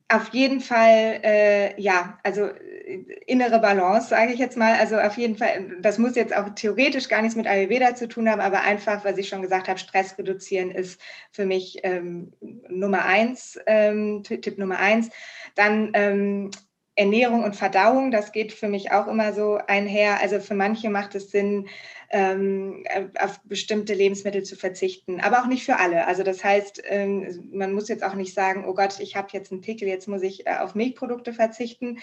auf 0.08 0.28
jeden 0.34 0.60
Fall, 0.60 1.20
äh, 1.22 1.80
ja, 1.80 2.18
also 2.22 2.44
äh, 2.44 3.04
innere 3.26 3.58
Balance, 3.58 4.08
sage 4.08 4.32
ich 4.32 4.38
jetzt 4.38 4.56
mal. 4.56 4.74
Also 4.74 4.98
auf 4.98 5.16
jeden 5.16 5.36
Fall, 5.36 5.76
das 5.80 5.98
muss 5.98 6.14
jetzt 6.14 6.36
auch 6.36 6.50
theoretisch 6.50 7.08
gar 7.08 7.22
nichts 7.22 7.36
mit 7.36 7.46
Ayurveda 7.46 7.94
zu 7.94 8.06
tun 8.08 8.28
haben, 8.28 8.40
aber 8.40 8.60
einfach, 8.62 9.04
was 9.04 9.16
ich 9.18 9.28
schon 9.28 9.42
gesagt 9.42 9.68
habe, 9.68 9.78
Stress 9.78 10.18
reduzieren 10.18 10.70
ist 10.70 11.00
für 11.32 11.46
mich 11.46 11.78
ähm, 11.84 12.32
Nummer 12.68 13.04
eins, 13.06 13.58
ähm, 13.66 14.22
Tipp 14.22 14.58
Nummer 14.58 14.78
eins. 14.78 15.10
Dann 15.54 15.90
ähm, 15.94 16.50
Ernährung 16.96 17.42
und 17.42 17.56
Verdauung, 17.56 18.10
das 18.10 18.30
geht 18.30 18.52
für 18.52 18.68
mich 18.68 18.92
auch 18.92 19.08
immer 19.08 19.32
so 19.32 19.58
einher. 19.66 20.20
Also 20.20 20.38
für 20.38 20.54
manche 20.54 20.90
macht 20.90 21.14
es 21.14 21.30
Sinn, 21.30 21.66
ähm, 22.14 22.84
auf 23.18 23.40
bestimmte 23.42 23.92
Lebensmittel 23.92 24.44
zu 24.44 24.54
verzichten, 24.54 25.20
aber 25.20 25.42
auch 25.42 25.46
nicht 25.48 25.64
für 25.64 25.80
alle. 25.80 26.06
Also 26.06 26.22
das 26.22 26.44
heißt, 26.44 26.80
ähm, 26.84 27.50
man 27.52 27.72
muss 27.72 27.88
jetzt 27.88 28.04
auch 28.04 28.14
nicht 28.14 28.34
sagen, 28.34 28.64
oh 28.68 28.74
Gott, 28.74 29.00
ich 29.00 29.16
habe 29.16 29.26
jetzt 29.32 29.50
einen 29.50 29.62
Pickel, 29.62 29.88
jetzt 29.88 30.06
muss 30.06 30.22
ich 30.22 30.46
äh, 30.46 30.58
auf 30.60 30.76
Milchprodukte 30.76 31.32
verzichten. 31.32 31.98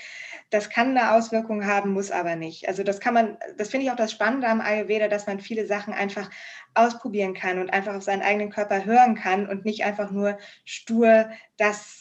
Das 0.50 0.70
kann 0.70 0.90
eine 0.90 1.14
Auswirkung 1.14 1.66
haben, 1.66 1.94
muss 1.94 2.12
aber 2.12 2.36
nicht. 2.36 2.68
Also 2.68 2.84
das 2.84 3.00
kann 3.00 3.14
man, 3.14 3.38
das 3.58 3.70
finde 3.70 3.86
ich 3.86 3.92
auch 3.92 3.96
das 3.96 4.12
Spannende 4.12 4.50
am 4.50 4.60
Ayurveda, 4.60 5.08
dass 5.08 5.28
man 5.28 5.40
viele 5.40 5.66
Sachen 5.66 5.94
einfach 5.94 6.30
ausprobieren 6.74 7.34
kann 7.34 7.60
und 7.60 7.72
einfach 7.72 7.96
auf 7.96 8.04
seinen 8.04 8.22
eigenen 8.22 8.50
Körper 8.50 8.84
hören 8.84 9.16
kann 9.16 9.48
und 9.48 9.64
nicht 9.64 9.86
einfach 9.86 10.12
nur 10.12 10.38
stur 10.66 11.30
das 11.56 12.01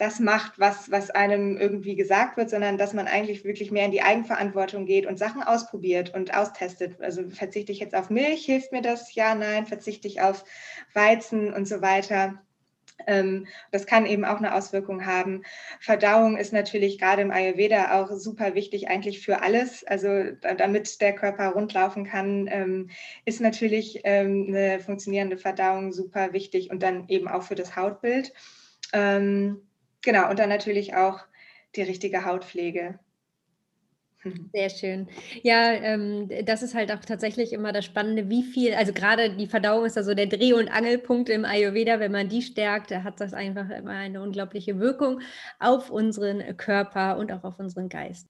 das 0.00 0.18
macht, 0.18 0.58
was, 0.58 0.90
was 0.90 1.10
einem 1.10 1.58
irgendwie 1.58 1.94
gesagt 1.94 2.38
wird, 2.38 2.48
sondern 2.48 2.78
dass 2.78 2.94
man 2.94 3.06
eigentlich 3.06 3.44
wirklich 3.44 3.70
mehr 3.70 3.84
in 3.84 3.90
die 3.90 4.00
Eigenverantwortung 4.00 4.86
geht 4.86 5.04
und 5.04 5.18
Sachen 5.18 5.42
ausprobiert 5.42 6.14
und 6.14 6.34
austestet. 6.34 6.98
Also 7.02 7.28
verzichte 7.28 7.70
ich 7.70 7.80
jetzt 7.80 7.94
auf 7.94 8.08
Milch, 8.08 8.46
hilft 8.46 8.72
mir 8.72 8.80
das? 8.80 9.14
Ja, 9.14 9.34
nein, 9.34 9.66
verzichte 9.66 10.08
ich 10.08 10.22
auf 10.22 10.42
Weizen 10.94 11.52
und 11.52 11.68
so 11.68 11.82
weiter. 11.82 12.40
Ähm, 13.06 13.46
das 13.72 13.84
kann 13.84 14.06
eben 14.06 14.24
auch 14.24 14.38
eine 14.38 14.54
Auswirkung 14.54 15.04
haben. 15.04 15.42
Verdauung 15.80 16.38
ist 16.38 16.54
natürlich 16.54 16.98
gerade 16.98 17.20
im 17.20 17.30
Ayurveda 17.30 18.00
auch 18.00 18.10
super 18.12 18.54
wichtig, 18.54 18.88
eigentlich 18.88 19.20
für 19.22 19.42
alles. 19.42 19.84
Also 19.86 20.08
damit 20.40 21.02
der 21.02 21.14
Körper 21.14 21.48
rundlaufen 21.48 22.06
kann, 22.06 22.48
ähm, 22.50 22.88
ist 23.26 23.42
natürlich 23.42 24.00
ähm, 24.04 24.46
eine 24.48 24.80
funktionierende 24.80 25.36
Verdauung 25.36 25.92
super 25.92 26.32
wichtig 26.32 26.70
und 26.70 26.82
dann 26.82 27.06
eben 27.08 27.28
auch 27.28 27.42
für 27.42 27.54
das 27.54 27.76
Hautbild. 27.76 28.32
Genau, 30.02 30.28
und 30.30 30.38
dann 30.38 30.48
natürlich 30.50 30.94
auch 30.94 31.20
die 31.76 31.82
richtige 31.82 32.24
Hautpflege. 32.26 32.98
Sehr 34.52 34.68
schön. 34.70 35.08
Ja, 35.42 35.72
ähm, 35.72 36.28
das 36.44 36.62
ist 36.62 36.74
halt 36.74 36.92
auch 36.92 37.00
tatsächlich 37.00 37.52
immer 37.52 37.72
das 37.72 37.84
Spannende, 37.86 38.28
wie 38.28 38.42
viel, 38.42 38.74
also 38.74 38.92
gerade 38.92 39.36
die 39.36 39.46
Verdauung 39.46 39.86
ist 39.86 39.96
also 39.96 40.14
der 40.14 40.26
Dreh- 40.26 40.52
und 40.52 40.68
Angelpunkt 40.68 41.28
im 41.30 41.44
Ayurveda. 41.44 42.00
Wenn 42.00 42.12
man 42.12 42.28
die 42.28 42.42
stärkt, 42.42 42.90
hat 42.90 43.20
das 43.20 43.32
einfach 43.32 43.70
immer 43.70 43.92
eine 43.92 44.20
unglaubliche 44.22 44.78
Wirkung 44.78 45.20
auf 45.58 45.90
unseren 45.90 46.56
Körper 46.56 47.16
und 47.18 47.32
auch 47.32 47.44
auf 47.44 47.58
unseren 47.58 47.88
Geist. 47.88 48.28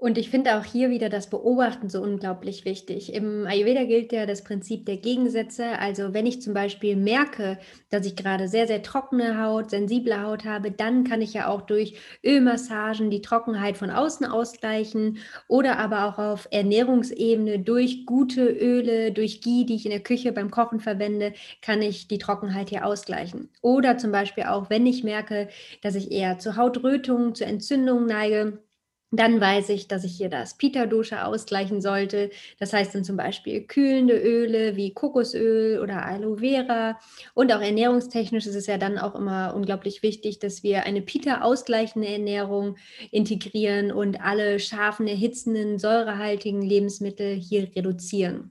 Und 0.00 0.16
ich 0.16 0.30
finde 0.30 0.56
auch 0.56 0.64
hier 0.64 0.90
wieder 0.90 1.08
das 1.08 1.28
Beobachten 1.28 1.88
so 1.88 2.00
unglaublich 2.00 2.64
wichtig. 2.64 3.12
Im 3.12 3.48
Ayurveda 3.48 3.82
gilt 3.82 4.12
ja 4.12 4.26
das 4.26 4.44
Prinzip 4.44 4.86
der 4.86 4.98
Gegensätze. 4.98 5.76
Also 5.80 6.14
wenn 6.14 6.24
ich 6.24 6.40
zum 6.40 6.54
Beispiel 6.54 6.94
merke, 6.94 7.58
dass 7.90 8.06
ich 8.06 8.14
gerade 8.14 8.46
sehr, 8.46 8.68
sehr 8.68 8.84
trockene 8.84 9.42
Haut, 9.42 9.70
sensible 9.70 10.22
Haut 10.22 10.44
habe, 10.44 10.70
dann 10.70 11.02
kann 11.02 11.20
ich 11.20 11.34
ja 11.34 11.48
auch 11.48 11.62
durch 11.62 11.98
Ölmassagen 12.24 13.10
die 13.10 13.22
Trockenheit 13.22 13.76
von 13.76 13.90
außen 13.90 14.24
ausgleichen 14.24 15.18
oder 15.48 15.80
aber 15.80 16.04
auch 16.04 16.18
auf 16.18 16.46
Ernährungsebene 16.52 17.58
durch 17.58 18.06
gute 18.06 18.48
Öle, 18.48 19.10
durch 19.10 19.40
Ghee, 19.40 19.64
die 19.64 19.74
ich 19.74 19.84
in 19.84 19.90
der 19.90 20.04
Küche 20.04 20.30
beim 20.30 20.52
Kochen 20.52 20.78
verwende, 20.78 21.32
kann 21.60 21.82
ich 21.82 22.06
die 22.06 22.18
Trockenheit 22.18 22.68
hier 22.68 22.86
ausgleichen. 22.86 23.48
Oder 23.62 23.98
zum 23.98 24.12
Beispiel 24.12 24.44
auch, 24.44 24.70
wenn 24.70 24.86
ich 24.86 25.02
merke, 25.02 25.48
dass 25.82 25.96
ich 25.96 26.12
eher 26.12 26.38
zu 26.38 26.54
Hautrötungen, 26.54 27.34
zu 27.34 27.44
Entzündungen 27.44 28.06
neige, 28.06 28.62
dann 29.10 29.40
weiß 29.40 29.70
ich, 29.70 29.88
dass 29.88 30.04
ich 30.04 30.16
hier 30.16 30.28
das 30.28 30.58
Pita-Dosha 30.58 31.24
ausgleichen 31.24 31.80
sollte. 31.80 32.30
Das 32.58 32.72
heißt 32.72 32.94
dann 32.94 33.04
zum 33.04 33.16
Beispiel 33.16 33.62
kühlende 33.62 34.18
Öle 34.18 34.76
wie 34.76 34.92
Kokosöl 34.92 35.80
oder 35.80 36.04
Aloe 36.04 36.38
Vera. 36.38 36.98
Und 37.32 37.52
auch 37.52 37.62
ernährungstechnisch 37.62 38.46
ist 38.46 38.54
es 38.54 38.66
ja 38.66 38.76
dann 38.76 38.98
auch 38.98 39.14
immer 39.14 39.54
unglaublich 39.54 40.02
wichtig, 40.02 40.40
dass 40.40 40.62
wir 40.62 40.84
eine 40.84 41.00
Pita-ausgleichende 41.00 42.08
Ernährung 42.08 42.76
integrieren 43.10 43.92
und 43.92 44.20
alle 44.20 44.60
scharfen, 44.60 45.06
erhitzenden, 45.06 45.78
säurehaltigen 45.78 46.60
Lebensmittel 46.60 47.34
hier 47.34 47.70
reduzieren. 47.74 48.50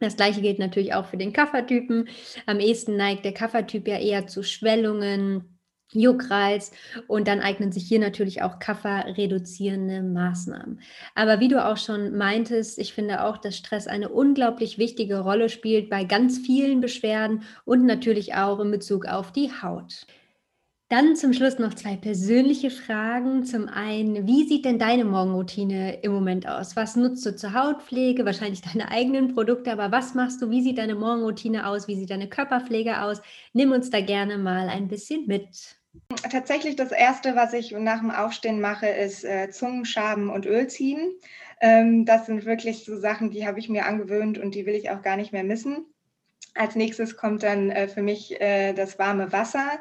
Das 0.00 0.16
gleiche 0.16 0.42
gilt 0.42 0.58
natürlich 0.58 0.92
auch 0.92 1.06
für 1.06 1.16
den 1.16 1.32
Kaffertypen. 1.32 2.08
Am 2.44 2.60
ehesten 2.60 2.96
neigt 2.96 3.24
der 3.24 3.32
Kaffertyp 3.32 3.88
ja 3.88 3.98
eher 3.98 4.26
zu 4.26 4.42
Schwellungen, 4.42 5.53
Juckreiz 5.94 6.72
und 7.06 7.28
dann 7.28 7.40
eignen 7.40 7.72
sich 7.72 7.86
hier 7.86 7.98
natürlich 7.98 8.42
auch 8.42 8.58
kafferreduzierende 8.58 10.02
Maßnahmen. 10.02 10.80
Aber 11.14 11.40
wie 11.40 11.48
du 11.48 11.64
auch 11.64 11.76
schon 11.76 12.16
meintest, 12.16 12.78
ich 12.78 12.94
finde 12.94 13.24
auch, 13.24 13.38
dass 13.38 13.56
Stress 13.56 13.86
eine 13.86 14.08
unglaublich 14.08 14.78
wichtige 14.78 15.20
Rolle 15.20 15.48
spielt 15.48 15.90
bei 15.90 16.04
ganz 16.04 16.38
vielen 16.38 16.80
Beschwerden 16.80 17.42
und 17.64 17.84
natürlich 17.84 18.34
auch 18.34 18.60
in 18.60 18.70
Bezug 18.70 19.06
auf 19.06 19.32
die 19.32 19.50
Haut. 19.62 20.06
Dann 20.90 21.16
zum 21.16 21.32
Schluss 21.32 21.58
noch 21.58 21.74
zwei 21.74 21.96
persönliche 21.96 22.70
Fragen. 22.70 23.44
Zum 23.44 23.68
einen, 23.68 24.26
wie 24.26 24.46
sieht 24.46 24.66
denn 24.66 24.78
deine 24.78 25.04
Morgenroutine 25.06 26.02
im 26.02 26.12
Moment 26.12 26.46
aus? 26.46 26.76
Was 26.76 26.94
nutzt 26.94 27.24
du 27.24 27.34
zur 27.34 27.54
Hautpflege? 27.54 28.26
Wahrscheinlich 28.26 28.60
deine 28.60 28.90
eigenen 28.90 29.34
Produkte, 29.34 29.72
aber 29.72 29.90
was 29.90 30.14
machst 30.14 30.42
du? 30.42 30.50
Wie 30.50 30.62
sieht 30.62 30.78
deine 30.78 30.94
Morgenroutine 30.94 31.66
aus? 31.66 31.88
Wie 31.88 31.96
sieht 31.96 32.10
deine 32.10 32.28
Körperpflege 32.28 33.00
aus? 33.02 33.22
Nimm 33.54 33.72
uns 33.72 33.88
da 33.90 34.02
gerne 34.02 34.36
mal 34.36 34.68
ein 34.68 34.86
bisschen 34.86 35.26
mit. 35.26 35.78
Tatsächlich 36.30 36.76
das 36.76 36.92
Erste, 36.92 37.36
was 37.36 37.52
ich 37.52 37.70
nach 37.72 38.00
dem 38.00 38.10
Aufstehen 38.10 38.60
mache, 38.60 38.86
ist 38.86 39.24
äh, 39.24 39.50
Zungenschaben 39.50 40.28
und 40.28 40.46
Öl 40.46 40.66
ziehen. 40.66 41.12
Ähm, 41.60 42.04
das 42.04 42.26
sind 42.26 42.44
wirklich 42.44 42.84
so 42.84 42.98
Sachen, 42.98 43.30
die 43.30 43.46
habe 43.46 43.58
ich 43.58 43.68
mir 43.68 43.86
angewöhnt 43.86 44.38
und 44.38 44.54
die 44.54 44.66
will 44.66 44.74
ich 44.74 44.90
auch 44.90 45.02
gar 45.02 45.16
nicht 45.16 45.32
mehr 45.32 45.44
missen. 45.44 45.86
Als 46.54 46.76
nächstes 46.76 47.16
kommt 47.16 47.42
dann 47.42 47.70
äh, 47.70 47.88
für 47.88 48.02
mich 48.02 48.40
äh, 48.40 48.72
das 48.72 48.98
warme 48.98 49.32
Wasser. 49.32 49.80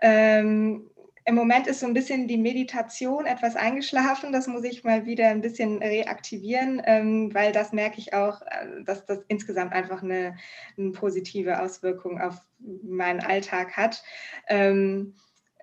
Ähm, 0.00 0.90
Im 1.24 1.34
Moment 1.34 1.66
ist 1.66 1.80
so 1.80 1.86
ein 1.86 1.94
bisschen 1.94 2.28
die 2.28 2.36
Meditation 2.36 3.26
etwas 3.26 3.56
eingeschlafen. 3.56 4.32
Das 4.32 4.46
muss 4.46 4.64
ich 4.64 4.84
mal 4.84 5.06
wieder 5.06 5.28
ein 5.28 5.40
bisschen 5.40 5.78
reaktivieren, 5.78 6.82
ähm, 6.84 7.32
weil 7.32 7.52
das 7.52 7.72
merke 7.72 7.98
ich 7.98 8.12
auch, 8.12 8.42
äh, 8.42 8.84
dass 8.84 9.06
das 9.06 9.20
insgesamt 9.28 9.72
einfach 9.72 10.02
eine, 10.02 10.36
eine 10.76 10.90
positive 10.90 11.60
Auswirkung 11.60 12.20
auf 12.20 12.36
meinen 12.82 13.20
Alltag 13.20 13.76
hat. 13.76 14.02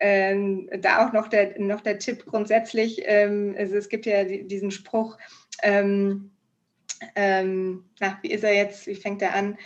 Ähm, 0.03 0.67
ähm, 0.71 0.81
da 0.81 1.05
auch 1.05 1.13
noch 1.13 1.27
der, 1.27 1.59
noch 1.59 1.81
der 1.81 1.99
Tipp 1.99 2.25
grundsätzlich, 2.25 3.03
ähm, 3.05 3.55
also 3.55 3.75
es 3.75 3.87
gibt 3.87 4.07
ja 4.07 4.23
diesen 4.23 4.71
Spruch, 4.71 5.17
ähm, 5.61 6.31
ähm, 7.15 7.85
na, 7.99 8.17
wie 8.23 8.31
ist 8.31 8.43
er 8.43 8.55
jetzt, 8.55 8.87
wie 8.87 8.95
fängt 8.95 9.21
er 9.21 9.35
an? 9.35 9.57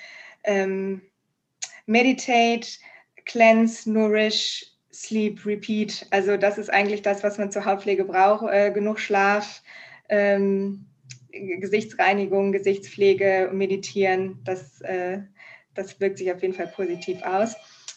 meditate, 1.87 2.67
cleanse, 3.25 3.89
nourish, 3.91 4.63
sleep, 4.93 5.43
repeat. 5.43 6.05
Also 6.11 6.37
das 6.37 6.59
ist 6.59 6.69
eigentlich 6.69 7.01
das, 7.01 7.23
was 7.23 7.39
man 7.39 7.51
zur 7.51 7.65
Hautpflege 7.65 8.05
braucht. 8.05 8.53
Äh, 8.53 8.71
genug 8.71 8.99
Schlaf, 8.99 9.63
ähm, 10.09 10.85
Gesichtsreinigung, 11.31 12.51
Gesichtspflege, 12.51 13.49
Meditieren. 13.51 14.39
Das, 14.43 14.81
äh, 14.81 15.21
das 15.73 15.99
wirkt 15.99 16.19
sich 16.19 16.31
auf 16.31 16.43
jeden 16.43 16.53
Fall 16.53 16.67
positiv 16.67 17.23
aus. 17.23 17.55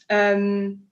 Ähm, 0.08 0.87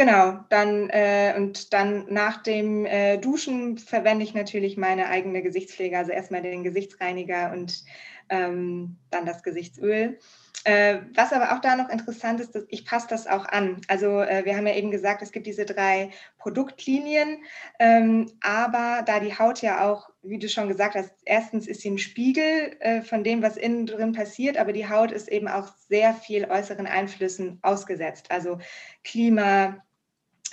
Genau, 0.00 0.38
dann 0.48 0.88
äh, 0.88 1.34
und 1.36 1.74
dann 1.74 2.06
nach 2.08 2.42
dem 2.42 2.86
äh, 2.86 3.18
Duschen 3.18 3.76
verwende 3.76 4.24
ich 4.24 4.32
natürlich 4.32 4.78
meine 4.78 5.08
eigene 5.10 5.42
Gesichtspflege, 5.42 5.98
also 5.98 6.10
erstmal 6.10 6.40
den 6.40 6.64
Gesichtsreiniger 6.64 7.52
und 7.52 7.84
ähm, 8.30 8.96
dann 9.10 9.26
das 9.26 9.42
Gesichtsöl. 9.42 10.18
Äh, 10.64 11.00
was 11.14 11.34
aber 11.34 11.52
auch 11.52 11.60
da 11.60 11.76
noch 11.76 11.90
interessant 11.90 12.40
ist, 12.40 12.58
ich 12.68 12.86
passe 12.86 13.08
das 13.10 13.26
auch 13.26 13.44
an. 13.44 13.82
Also 13.88 14.22
äh, 14.22 14.46
wir 14.46 14.56
haben 14.56 14.66
ja 14.66 14.74
eben 14.74 14.90
gesagt, 14.90 15.20
es 15.20 15.32
gibt 15.32 15.46
diese 15.46 15.66
drei 15.66 16.08
Produktlinien, 16.38 17.44
ähm, 17.78 18.32
aber 18.40 19.02
da 19.04 19.20
die 19.20 19.38
Haut 19.38 19.60
ja 19.60 19.86
auch, 19.86 20.08
wie 20.22 20.38
du 20.38 20.48
schon 20.48 20.68
gesagt 20.68 20.94
hast, 20.94 21.12
erstens 21.26 21.66
ist 21.66 21.82
sie 21.82 21.90
ein 21.90 21.98
Spiegel 21.98 22.74
äh, 22.80 23.02
von 23.02 23.22
dem, 23.22 23.42
was 23.42 23.58
innen 23.58 23.84
drin 23.84 24.12
passiert, 24.12 24.56
aber 24.56 24.72
die 24.72 24.88
Haut 24.88 25.12
ist 25.12 25.28
eben 25.28 25.48
auch 25.48 25.68
sehr 25.90 26.14
viel 26.14 26.46
äußeren 26.46 26.86
Einflüssen 26.86 27.58
ausgesetzt. 27.60 28.30
Also 28.30 28.58
Klima, 29.04 29.82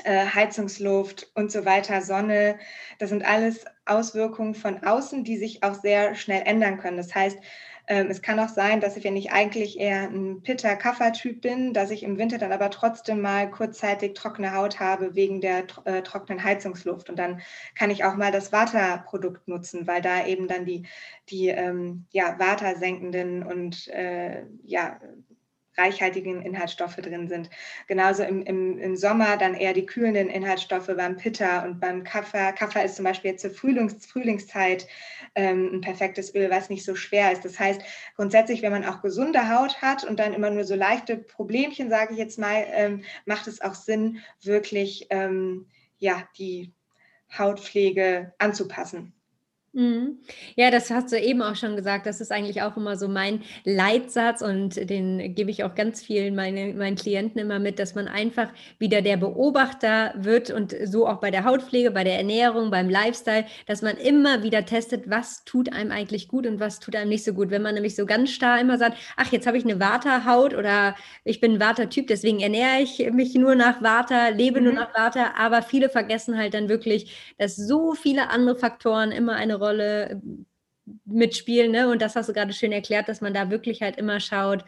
Heizungsluft 0.06 1.32
und 1.36 1.52
so 1.52 1.66
weiter, 1.66 2.02
Sonne, 2.02 2.60
das 3.00 3.10
sind 3.10 3.26
alles 3.26 3.66
Auswirkungen 3.86 4.56
von 4.56 4.84
außen, 4.84 5.24
die 5.24 5.38
sich 5.38 5.64
auch 5.64 5.76
sehr 5.76 6.16
schnell 6.16 6.44
ändern 6.46 6.78
können. 6.78 6.98
Das 6.98 7.14
heißt, 7.16 7.38
ähm, 7.90 8.08
es 8.10 8.22
kann 8.22 8.40
auch 8.40 8.50
sein, 8.50 8.82
dass 8.82 8.98
ich, 8.98 9.06
wenn 9.06 9.16
ich 9.16 9.32
eigentlich 9.32 9.80
eher 9.80 10.10
ein 10.10 10.42
Pitter-Kaffer-Typ 10.44 11.42
bin, 11.42 11.74
dass 11.74 11.90
ich 11.90 12.04
im 12.04 12.18
Winter 12.18 12.38
dann 12.38 12.52
aber 12.52 12.70
trotzdem 12.70 13.22
mal 13.22 13.50
kurzzeitig 13.50 14.14
trockene 14.14 14.54
Haut 14.54 14.82
habe 14.82 15.16
wegen 15.16 15.40
der 15.40 15.64
äh, 15.86 16.02
trockenen 16.04 16.44
Heizungsluft. 16.44 17.10
Und 17.10 17.18
dann 17.18 17.42
kann 17.76 17.90
ich 17.90 18.04
auch 18.04 18.16
mal 18.16 18.32
das 18.32 18.52
Vata-Produkt 18.52 19.48
nutzen, 19.48 19.88
weil 19.88 20.02
da 20.02 20.26
eben 20.26 20.50
dann 20.50 20.66
die, 20.66 20.86
die 21.30 21.48
ähm, 21.48 22.06
ja, 22.12 22.38
Vata-senkenden 22.38 23.44
und 23.44 23.88
äh, 23.88 24.44
ja, 24.66 25.00
reichhaltigen 25.78 26.42
Inhaltsstoffe 26.42 26.96
drin 26.96 27.28
sind. 27.28 27.50
Genauso 27.88 28.24
im, 28.24 28.42
im, 28.44 28.78
im 28.80 28.96
Sommer 28.96 29.38
dann 29.38 29.54
eher 29.54 29.74
die 29.74 29.86
kühlenden 29.86 30.30
Inhaltsstoffe 30.30 30.88
beim 30.88 31.18
Pitta 31.18 31.64
und 31.64 31.80
beim 31.80 32.04
Kaffer. 32.04 32.52
Kaffer 32.54 32.84
ist 32.84 32.96
zum 32.96 33.06
Beispiel 33.06 33.32
jetzt 33.32 33.42
zur 33.42 33.52
Frühlings, 33.52 34.06
Frühlingszeit 34.06 34.88
ähm, 35.36 35.70
ein 35.74 35.82
perfektes 35.82 36.34
Öl, 36.34 36.50
was 36.50 36.70
nicht 36.70 36.84
so 36.86 36.96
schwer 36.96 37.32
ist. 37.32 37.46
Das 37.46 37.60
heißt, 37.60 37.82
grundsätzlich, 38.16 38.62
wenn 38.62 38.72
man 38.72 38.86
auch 38.86 39.02
gesunde 39.02 39.50
Haut 39.50 39.82
hat 39.82 40.04
und 40.04 40.20
dann 40.20 40.34
immer 40.34 40.50
nur 40.50 40.64
so 40.64 40.76
leichte 40.76 41.18
Problemchen, 41.18 41.90
sage 41.90 42.14
ich 42.14 42.20
jetzt 42.20 42.40
mal, 42.40 42.66
ähm, 42.72 43.04
macht 43.26 43.48
es 43.48 43.62
auch 43.62 43.76
Sinn, 43.76 44.20
wirklich 44.42 45.08
ähm, 45.10 45.68
ja, 46.00 46.28
die 46.38 46.74
Hautpflege 47.38 48.34
anzupassen. 48.38 49.14
Mhm. 49.78 50.18
Ja, 50.56 50.72
das 50.72 50.90
hast 50.90 51.12
du 51.12 51.20
eben 51.22 51.44
auch 51.44 51.56
schon 51.56 51.76
gesagt. 51.76 52.08
Das 52.08 52.20
ist 52.20 52.32
eigentlich 52.32 52.64
auch 52.64 52.76
immer 52.78 52.98
so 52.98 53.08
mein 53.08 53.44
Leitsatz 53.64 54.42
und 54.42 54.90
den 54.90 55.36
gebe 55.36 55.52
ich 55.52 55.64
auch 55.64 55.76
ganz 55.76 56.02
vielen 56.02 56.34
meine, 56.34 56.74
meinen 56.74 56.96
Klienten 56.96 57.40
immer 57.40 57.60
mit, 57.60 57.78
dass 57.78 57.94
man 57.94 58.08
einfach 58.08 58.50
wieder 58.80 59.04
der 59.04 59.18
Beobachter 59.18 60.16
wird 60.18 60.50
und 60.50 60.76
so 60.86 61.08
auch 61.08 61.20
bei 61.20 61.30
der 61.30 61.44
Hautpflege, 61.44 61.92
bei 61.92 62.04
der 62.04 62.18
Ernährung, 62.18 62.72
beim 62.72 62.90
Lifestyle, 62.90 63.46
dass 63.68 63.84
man 63.84 63.98
immer 63.98 64.42
wieder 64.42 64.66
testet, 64.66 65.12
was 65.12 65.44
tut 65.46 65.72
einem 65.72 65.92
eigentlich 65.92 66.28
gut 66.28 66.48
und 66.48 66.60
was 66.60 66.80
tut 66.80 66.96
einem 66.96 67.10
nicht 67.10 67.24
so 67.24 67.34
gut. 67.34 67.52
Wenn 67.52 67.62
man 67.62 67.76
nämlich 67.76 67.96
so 67.96 68.08
ganz 68.08 68.32
starr 68.32 68.60
immer 68.60 68.80
sagt, 68.80 68.98
ach, 69.16 69.32
jetzt 69.32 69.46
habe 69.46 69.60
ich 69.60 69.64
eine 69.64 69.80
Waterhaut 69.80 70.56
oder 70.56 70.96
ich 71.24 71.40
bin 71.40 71.54
ein 71.54 71.60
Watertyp, 71.60 72.08
deswegen 72.08 72.40
ernähre 72.40 72.82
ich 72.82 73.12
mich 73.12 73.36
nur 73.36 73.54
nach 73.54 73.84
Water, 73.84 74.32
lebe 74.32 74.60
mhm. 74.60 74.66
nur 74.66 74.74
nach 74.74 74.98
Water, 74.98 75.38
aber 75.38 75.62
viele 75.62 75.90
vergessen 75.90 76.36
halt 76.36 76.56
dann 76.56 76.68
wirklich, 76.68 77.36
dass 77.38 77.56
so 77.56 77.94
viele 77.94 78.32
andere 78.32 78.56
Faktoren 78.56 79.12
immer 79.12 79.36
eine 79.36 79.54
Rolle 79.54 79.67
Rolle 79.68 80.10
äh, 80.10 80.16
mitspielen. 81.06 81.72
Ne? 81.72 81.90
Und 81.90 82.02
das 82.02 82.16
hast 82.16 82.30
du 82.30 82.34
gerade 82.34 82.54
schön 82.54 82.72
erklärt, 82.72 83.10
dass 83.10 83.22
man 83.22 83.34
da 83.34 83.50
wirklich 83.50 83.82
halt 83.82 83.98
immer 83.98 84.20
schaut, 84.20 84.64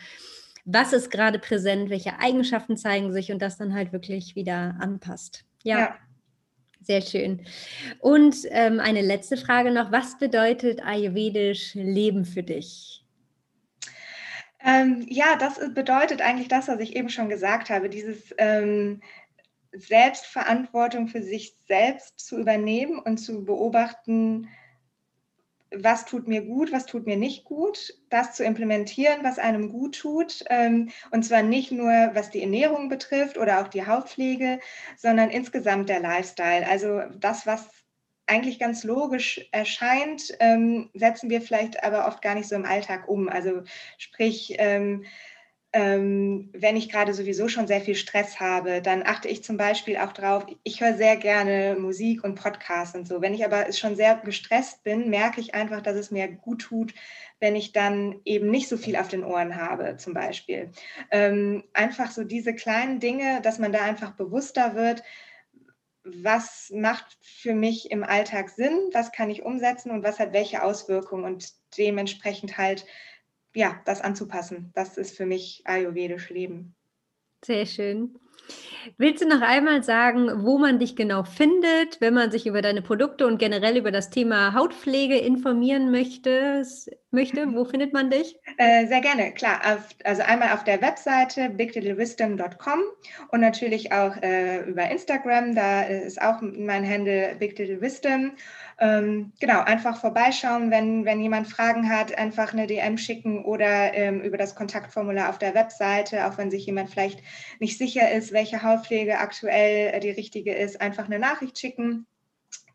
was 0.65 0.93
ist 0.93 1.09
gerade 1.09 1.39
präsent, 1.39 1.89
welche 1.89 2.19
Eigenschaften 2.19 2.77
zeigen 2.77 3.11
sich 3.11 3.31
und 3.31 3.41
das 3.41 3.57
dann 3.57 3.73
halt 3.73 3.93
wirklich 3.93 4.35
wieder 4.35 4.75
anpasst. 4.79 5.45
ja. 5.63 5.79
ja. 5.79 5.95
Sehr 6.81 7.01
schön. 7.01 7.45
Und 7.99 8.37
ähm, 8.51 8.79
eine 8.79 9.01
letzte 9.01 9.35
Frage 9.35 9.69
noch. 9.69 9.91
Was 9.91 10.17
bedeutet 10.17 10.81
ayurvedisch 10.81 11.75
Leben 11.75 12.23
für 12.23 12.41
dich? 12.41 13.05
Ähm, 14.61 15.05
ja, 15.07 15.35
das 15.37 15.59
bedeutet 15.73 16.21
eigentlich 16.21 16.47
das, 16.47 16.67
was 16.67 16.79
ich 16.79 16.95
eben 16.95 17.09
schon 17.09 17.29
gesagt 17.29 17.69
habe, 17.69 17.89
dieses 17.89 18.33
ähm, 18.37 19.01
Selbstverantwortung 19.71 21.07
für 21.07 21.21
sich 21.21 21.55
selbst 21.67 22.19
zu 22.19 22.39
übernehmen 22.39 22.99
und 22.99 23.17
zu 23.17 23.45
beobachten, 23.45 24.47
was 25.71 26.05
tut 26.05 26.27
mir 26.27 26.41
gut, 26.41 26.71
was 26.71 26.85
tut 26.85 27.05
mir 27.05 27.17
nicht 27.17 27.45
gut, 27.45 27.93
das 28.09 28.33
zu 28.33 28.43
implementieren, 28.43 29.23
was 29.23 29.39
einem 29.39 29.69
gut 29.69 29.99
tut. 29.99 30.43
Ähm, 30.49 30.89
und 31.11 31.23
zwar 31.23 31.43
nicht 31.43 31.71
nur, 31.71 31.91
was 32.13 32.31
die 32.31 32.41
Ernährung 32.41 32.89
betrifft 32.89 33.37
oder 33.37 33.61
auch 33.61 33.67
die 33.67 33.85
Hautpflege, 33.85 34.59
sondern 34.97 35.29
insgesamt 35.29 35.89
der 35.89 35.99
Lifestyle. 35.99 36.67
Also 36.67 37.01
das, 37.19 37.45
was 37.45 37.67
eigentlich 38.25 38.59
ganz 38.59 38.83
logisch 38.83 39.47
erscheint, 39.51 40.35
ähm, 40.39 40.89
setzen 40.93 41.29
wir 41.29 41.41
vielleicht 41.41 41.83
aber 41.83 42.07
oft 42.07 42.21
gar 42.21 42.35
nicht 42.35 42.47
so 42.47 42.55
im 42.55 42.65
Alltag 42.65 43.07
um. 43.07 43.27
Also 43.27 43.63
sprich, 43.97 44.55
ähm, 45.71 46.49
wenn 46.53 46.75
ich 46.75 46.89
gerade 46.89 47.13
sowieso 47.13 47.47
schon 47.47 47.67
sehr 47.67 47.81
viel 47.81 47.93
Stress 47.93 48.39
habe, 48.39 48.81
dann 48.81 49.03
achte 49.05 49.27
ich 49.27 49.43
zum 49.43 49.55
Beispiel 49.55 49.97
auch 49.97 50.13
drauf, 50.13 50.47
ich 50.63 50.81
höre 50.81 50.95
sehr 50.95 51.15
gerne 51.15 51.77
Musik 51.79 52.23
und 52.23 52.35
Podcasts 52.35 52.95
und 52.95 53.07
so. 53.07 53.21
Wenn 53.21 53.35
ich 53.35 53.45
aber 53.45 53.71
schon 53.71 53.95
sehr 53.95 54.15
gestresst 54.15 54.83
bin, 54.83 55.11
merke 55.11 55.39
ich 55.39 55.53
einfach, 55.53 55.81
dass 55.81 55.95
es 55.95 56.09
mir 56.09 56.27
gut 56.27 56.61
tut, 56.61 56.95
wenn 57.39 57.55
ich 57.55 57.71
dann 57.71 58.19
eben 58.25 58.49
nicht 58.49 58.67
so 58.67 58.77
viel 58.77 58.95
auf 58.95 59.09
den 59.09 59.23
Ohren 59.23 59.57
habe, 59.57 59.97
zum 59.97 60.15
Beispiel. 60.15 60.71
Ähm, 61.11 61.63
einfach 61.73 62.09
so 62.09 62.23
diese 62.23 62.55
kleinen 62.55 62.99
Dinge, 62.99 63.39
dass 63.43 63.59
man 63.59 63.71
da 63.71 63.83
einfach 63.83 64.11
bewusster 64.11 64.73
wird, 64.73 65.03
was 66.03 66.71
macht 66.73 67.17
für 67.21 67.53
mich 67.53 67.91
im 67.91 68.03
Alltag 68.03 68.49
Sinn, 68.49 68.89
was 68.93 69.11
kann 69.11 69.29
ich 69.29 69.43
umsetzen 69.43 69.91
und 69.91 70.03
was 70.03 70.17
hat 70.17 70.33
welche 70.33 70.63
Auswirkungen 70.63 71.25
und 71.25 71.53
dementsprechend 71.77 72.57
halt 72.57 72.85
ja, 73.53 73.81
das 73.85 74.01
anzupassen. 74.01 74.71
Das 74.75 74.97
ist 74.97 75.15
für 75.15 75.25
mich 75.25 75.61
ayurvedisch 75.65 76.29
Leben. 76.29 76.75
Sehr 77.43 77.65
schön. 77.65 78.19
Willst 78.97 79.23
du 79.23 79.27
noch 79.27 79.41
einmal 79.41 79.83
sagen, 79.83 80.43
wo 80.43 80.57
man 80.57 80.79
dich 80.79 80.95
genau 80.95 81.23
findet, 81.23 82.01
wenn 82.01 82.13
man 82.13 82.31
sich 82.31 82.47
über 82.47 82.61
deine 82.61 82.81
Produkte 82.81 83.27
und 83.27 83.37
generell 83.37 83.77
über 83.77 83.91
das 83.91 84.09
Thema 84.09 84.53
Hautpflege 84.53 85.17
informieren 85.17 85.91
möchte? 85.91 86.63
möchte, 87.11 87.47
wo 87.53 87.65
findet 87.65 87.93
man 87.93 88.09
dich? 88.09 88.37
Äh, 88.57 88.87
sehr 88.87 89.01
gerne, 89.01 89.33
klar. 89.33 89.59
Auf, 89.65 89.89
also 90.03 90.21
einmal 90.23 90.53
auf 90.53 90.63
der 90.63 90.81
Webseite 90.81 91.49
bigdiddlewisdom.com 91.49 92.79
und 93.29 93.41
natürlich 93.41 93.91
auch 93.91 94.15
äh, 94.17 94.61
über 94.61 94.89
Instagram. 94.89 95.55
Da 95.55 95.83
ist 95.83 96.21
auch 96.21 96.41
mein 96.41 96.87
Handle 96.87 97.35
bigdiddlewisdom. 97.37 98.31
Ähm, 98.81 99.33
genau, 99.39 99.61
einfach 99.61 99.99
vorbeischauen, 99.99 100.71
wenn, 100.71 101.03
wenn 101.03 101.19
jemand 101.19 101.47
Fragen 101.47 101.89
hat, 101.89 102.17
einfach 102.17 102.53
eine 102.53 102.65
DM 102.65 102.97
schicken 102.97 103.43
oder 103.43 103.93
ähm, 103.93 104.21
über 104.21 104.37
das 104.37 104.55
Kontaktformular 104.55 105.29
auf 105.29 105.37
der 105.37 105.53
Webseite, 105.53 106.25
auch 106.25 106.37
wenn 106.37 106.49
sich 106.49 106.65
jemand 106.65 106.89
vielleicht 106.89 107.21
nicht 107.59 107.77
sicher 107.77 108.09
ist, 108.11 108.31
welche 108.31 108.63
Hautpflege 108.63 109.19
aktuell 109.19 109.93
äh, 109.93 109.99
die 109.99 110.11
richtige 110.11 110.53
ist, 110.53 110.79
einfach 110.79 111.05
eine 111.05 111.19
Nachricht 111.19 111.59
schicken. 111.59 112.07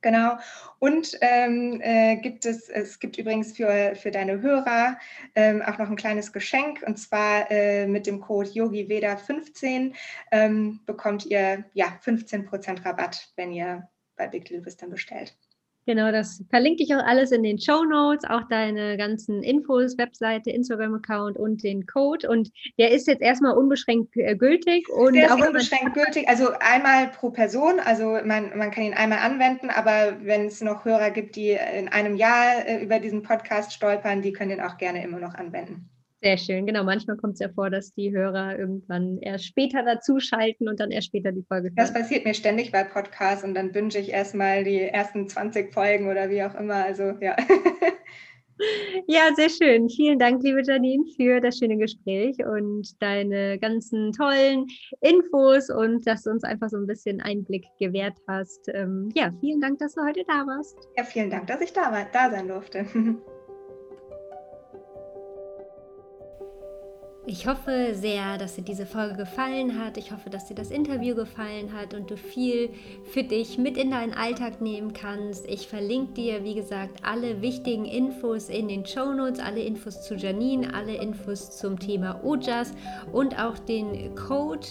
Genau. 0.03 0.37
Und 0.81 1.17
ähm, 1.23 1.81
äh, 1.81 2.17
gibt 2.17 2.45
es, 2.45 2.69
es 2.69 2.99
gibt 2.99 3.17
übrigens 3.17 3.57
für, 3.57 3.95
für 3.97 4.11
deine 4.11 4.43
Hörer 4.43 4.99
ähm, 5.35 5.63
auch 5.63 5.79
noch 5.79 5.89
ein 5.89 5.97
kleines 5.97 6.31
Geschenk 6.35 6.83
und 6.87 6.99
zwar 6.99 7.51
äh, 7.51 7.87
mit 7.87 8.07
dem 8.07 8.21
Code 8.21 8.51
YogiVeda15 8.51 9.95
ähm, 10.31 10.81
bekommt 10.85 11.25
ihr 11.25 11.65
ja 11.73 11.99
15% 12.05 12.85
Rabatt, 12.85 13.33
wenn 13.37 13.51
ihr 13.51 13.89
bei 14.17 14.29
Big 14.29 14.51
Little 14.51 14.67
Wisdom 14.67 14.91
bestellt. 14.91 15.35
Genau, 15.87 16.11
das 16.11 16.43
verlinke 16.49 16.83
ich 16.83 16.95
auch 16.95 17.05
alles 17.05 17.31
in 17.31 17.43
den 17.43 17.59
Show 17.59 17.85
Notes, 17.85 18.25
auch 18.29 18.49
deine 18.49 18.97
ganzen 18.97 19.43
Infos, 19.43 19.99
Webseite, 19.99 20.51
Instagram-Account 20.51 21.37
und 21.37 21.63
den 21.63 21.87
Code. 21.87 22.29
Und 22.29 22.51
der 22.79 22.91
ist 22.93 23.07
jetzt 23.07 23.21
erstmal 23.21 23.55
unbeschränkt 23.55 24.17
äh, 24.17 24.35
gültig. 24.35 24.89
Und 24.89 25.15
der 25.15 25.27
ist 25.27 25.47
unbeschränkt 25.47 25.93
gültig, 25.93 26.27
also 26.27 26.53
einmal 26.61 27.09
pro 27.09 27.31
Person. 27.31 27.81
Also 27.85 28.19
man, 28.25 28.57
man 28.57 28.71
kann 28.71 28.85
ihn 28.85 28.95
einmal 28.95 29.19
anwenden, 29.19 29.69
aber 29.69 30.17
wenn 30.23 30.47
es 30.47 30.63
noch 30.63 30.87
Hörer 30.87 31.11
gibt, 31.11 31.37
die 31.37 31.51
in 31.51 31.89
einem 31.89 32.17
Jahr 32.17 32.67
äh, 32.67 32.83
über 32.83 32.99
diesen 32.99 33.23
Podcast 33.23 33.75
stolpern, 33.75 34.23
die 34.23 34.33
können 34.33 34.51
den 34.51 34.61
auch 34.63 34.79
gerne 34.79 35.05
immer 35.05 35.19
noch 35.19 35.35
anwenden. 35.35 35.91
Sehr 36.25 36.39
schön, 36.39 36.65
genau. 36.65 36.85
Manchmal 36.85 37.19
kommt 37.19 37.35
es 37.35 37.41
ja 37.41 37.51
vor, 37.51 37.69
dass 37.69 37.93
die 37.93 38.11
Hörer 38.11 38.59
irgendwann 38.59 39.19
erst 39.21 39.45
später 39.45 39.83
dazuschalten 39.83 40.71
und 40.71 40.81
dann 40.81 40.91
erst 40.91 41.09
später 41.09 41.33
die 41.33 41.45
Folge 41.47 41.69
hören. 41.69 41.77
Das 41.77 41.93
passiert 41.93 42.25
mir 42.25 42.33
ständig 42.33 42.73
bei 42.73 42.83
Podcasts 42.83 43.45
und 43.45 43.53
dann 43.53 43.75
wünsche 43.75 43.99
ich 43.99 44.09
erstmal 44.09 44.65
die 44.65 44.81
ersten 44.81 45.29
20 45.29 45.75
Folgen 45.75 46.09
oder 46.09 46.31
wie 46.31 46.43
auch 46.43 46.55
immer. 46.55 46.77
Also 46.77 47.13
ja. 47.21 47.37
Ja, 49.09 49.31
sehr 49.35 49.51
schön. 49.51 49.89
Vielen 49.91 50.19
Dank, 50.21 50.41
liebe 50.45 50.63
Janine, 50.63 51.05
für 51.17 51.41
das 51.41 51.59
schöne 51.59 51.77
Gespräch 51.77 52.37
und 52.39 52.87
deine 53.03 53.59
ganzen 53.59 54.13
tollen 54.13 54.67
Infos 55.01 55.71
und 55.71 56.07
dass 56.07 56.23
du 56.23 56.31
uns 56.31 56.45
einfach 56.45 56.69
so 56.69 56.77
ein 56.77 56.87
bisschen 56.87 57.21
Einblick 57.21 57.65
gewährt 57.81 58.17
hast. 58.29 58.69
Ähm, 58.73 59.11
ja, 59.17 59.33
vielen 59.41 59.61
Dank, 59.61 59.81
dass 59.81 59.95
du 59.95 60.03
heute 60.03 60.23
da 60.29 60.47
warst. 60.47 60.79
Ja, 60.97 61.03
vielen 61.03 61.31
Dank, 61.31 61.49
dass 61.49 61.61
ich 61.61 61.73
da, 61.73 61.91
war, 61.91 62.07
da 62.13 62.31
sein 62.31 62.47
durfte. 62.47 62.87
Ich 67.27 67.47
hoffe 67.47 67.95
sehr, 67.95 68.37
dass 68.37 68.57
dir 68.57 68.65
diese 68.65 68.85
Folge 68.85 69.17
gefallen 69.17 69.83
hat. 69.83 69.97
Ich 69.97 70.13
hoffe, 70.13 70.29
dass 70.29 70.45
dir 70.45 70.55
das 70.55 70.71
Interview 70.71 71.15
gefallen 71.15 71.73
hat 71.73 71.95
und 71.95 72.11
du 72.11 72.19
viel 72.19 72.69
für 73.13 73.23
dich 73.23 73.57
mit 73.57 73.79
in 73.79 73.93
deinen 73.93 74.13
Alltag 74.13 74.61
nehmen 74.61 74.93
kannst. 74.93 75.49
Ich 75.49 75.67
verlinke 75.67 76.13
dir, 76.13 76.45
wie 76.45 76.55
gesagt, 76.55 76.99
alle 77.03 77.41
wichtigen 77.41 77.87
Infos 77.87 78.51
in 78.51 78.69
den 78.69 78.85
Show 78.85 79.15
Notes, 79.15 79.41
alle 79.41 79.63
Infos 79.63 80.03
zu 80.03 80.17
Janine, 80.17 80.75
alle 80.75 80.97
Infos 80.97 81.57
zum 81.57 81.79
Thema 81.79 82.23
Ujas 82.23 82.73
und 83.11 83.43
auch 83.43 83.59
den 83.59 84.15
Code 84.17 84.67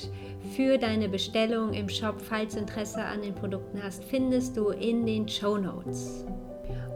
für 0.55 0.77
deine 0.77 1.09
Bestellung 1.09 1.73
im 1.73 1.89
Shop, 1.89 2.21
falls 2.21 2.53
du 2.53 2.59
Interesse 2.59 3.03
an 3.03 3.23
den 3.23 3.33
Produkten 3.33 3.81
hast, 3.81 4.03
findest 4.03 4.55
du 4.57 4.69
in 4.69 5.07
den 5.07 5.27
Show 5.27 5.57
Notes. 5.57 6.23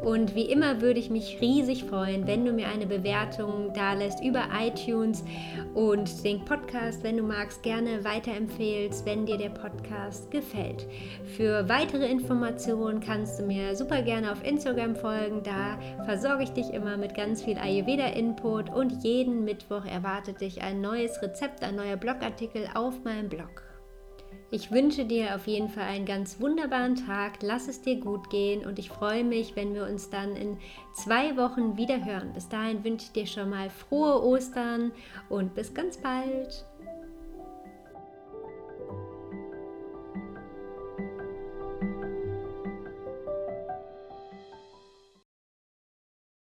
Und 0.03 0.35
wie 0.35 0.45
immer 0.45 0.79
würde 0.79 0.99
ich 0.99 1.09
mich 1.09 1.39
riesig 1.41 1.83
freuen, 1.83 2.27
wenn 2.27 2.45
du 2.45 2.53
mir 2.53 2.69
eine 2.69 2.85
Bewertung 2.85 3.73
da 3.73 3.93
lässt 3.93 4.23
über 4.23 4.45
iTunes 4.57 5.23
und 5.73 6.23
den 6.23 6.45
Podcast, 6.45 7.03
wenn 7.03 7.17
du 7.17 7.23
magst, 7.23 7.61
gerne 7.63 8.03
weiterempfehlst, 8.05 9.05
wenn 9.05 9.25
dir 9.25 9.37
der 9.37 9.49
Podcast 9.49 10.31
gefällt. 10.31 10.85
Für 11.35 11.67
weitere 11.67 12.09
Informationen 12.09 13.01
kannst 13.01 13.39
du 13.39 13.43
mir 13.43 13.75
super 13.75 14.01
gerne 14.01 14.31
auf 14.31 14.45
Instagram 14.45 14.95
folgen. 14.95 15.41
Da 15.43 15.77
versorge 16.05 16.43
ich 16.43 16.51
dich 16.51 16.69
immer 16.73 16.95
mit 16.95 17.13
ganz 17.13 17.43
viel 17.43 17.57
Ayurveda-Input 17.57 18.73
und 18.73 19.03
jeden 19.03 19.43
Mittwoch 19.43 19.85
erwartet 19.85 20.39
dich 20.39 20.61
ein 20.61 20.79
neues 20.79 21.21
Rezept, 21.21 21.63
ein 21.63 21.75
neuer 21.75 21.97
Blogartikel 21.97 22.67
auf 22.73 23.03
meinem 23.03 23.27
Blog. 23.27 23.66
Ich 24.49 24.71
wünsche 24.71 25.03
dir 25.03 25.35
auf 25.35 25.45
jeden 25.47 25.67
Fall 25.67 25.83
einen 25.83 26.05
ganz 26.05 26.39
wunderbaren 26.39 26.95
Tag. 26.95 27.39
Lass 27.41 27.67
es 27.67 27.81
dir 27.81 27.99
gut 27.99 28.29
gehen 28.29 28.65
und 28.65 28.79
ich 28.79 28.89
freue 28.89 29.25
mich, 29.25 29.57
wenn 29.57 29.73
wir 29.73 29.83
uns 29.83 30.09
dann 30.09 30.37
in 30.37 30.57
zwei 30.93 31.35
Wochen 31.35 31.75
wieder 31.75 32.05
hören. 32.05 32.31
Bis 32.33 32.47
dahin 32.47 32.81
wünsche 32.85 33.07
ich 33.07 33.11
dir 33.11 33.27
schon 33.27 33.49
mal 33.49 33.69
frohe 33.69 34.23
Ostern 34.23 34.93
und 35.27 35.53
bis 35.53 35.73
ganz 35.73 35.97
bald. 35.97 36.65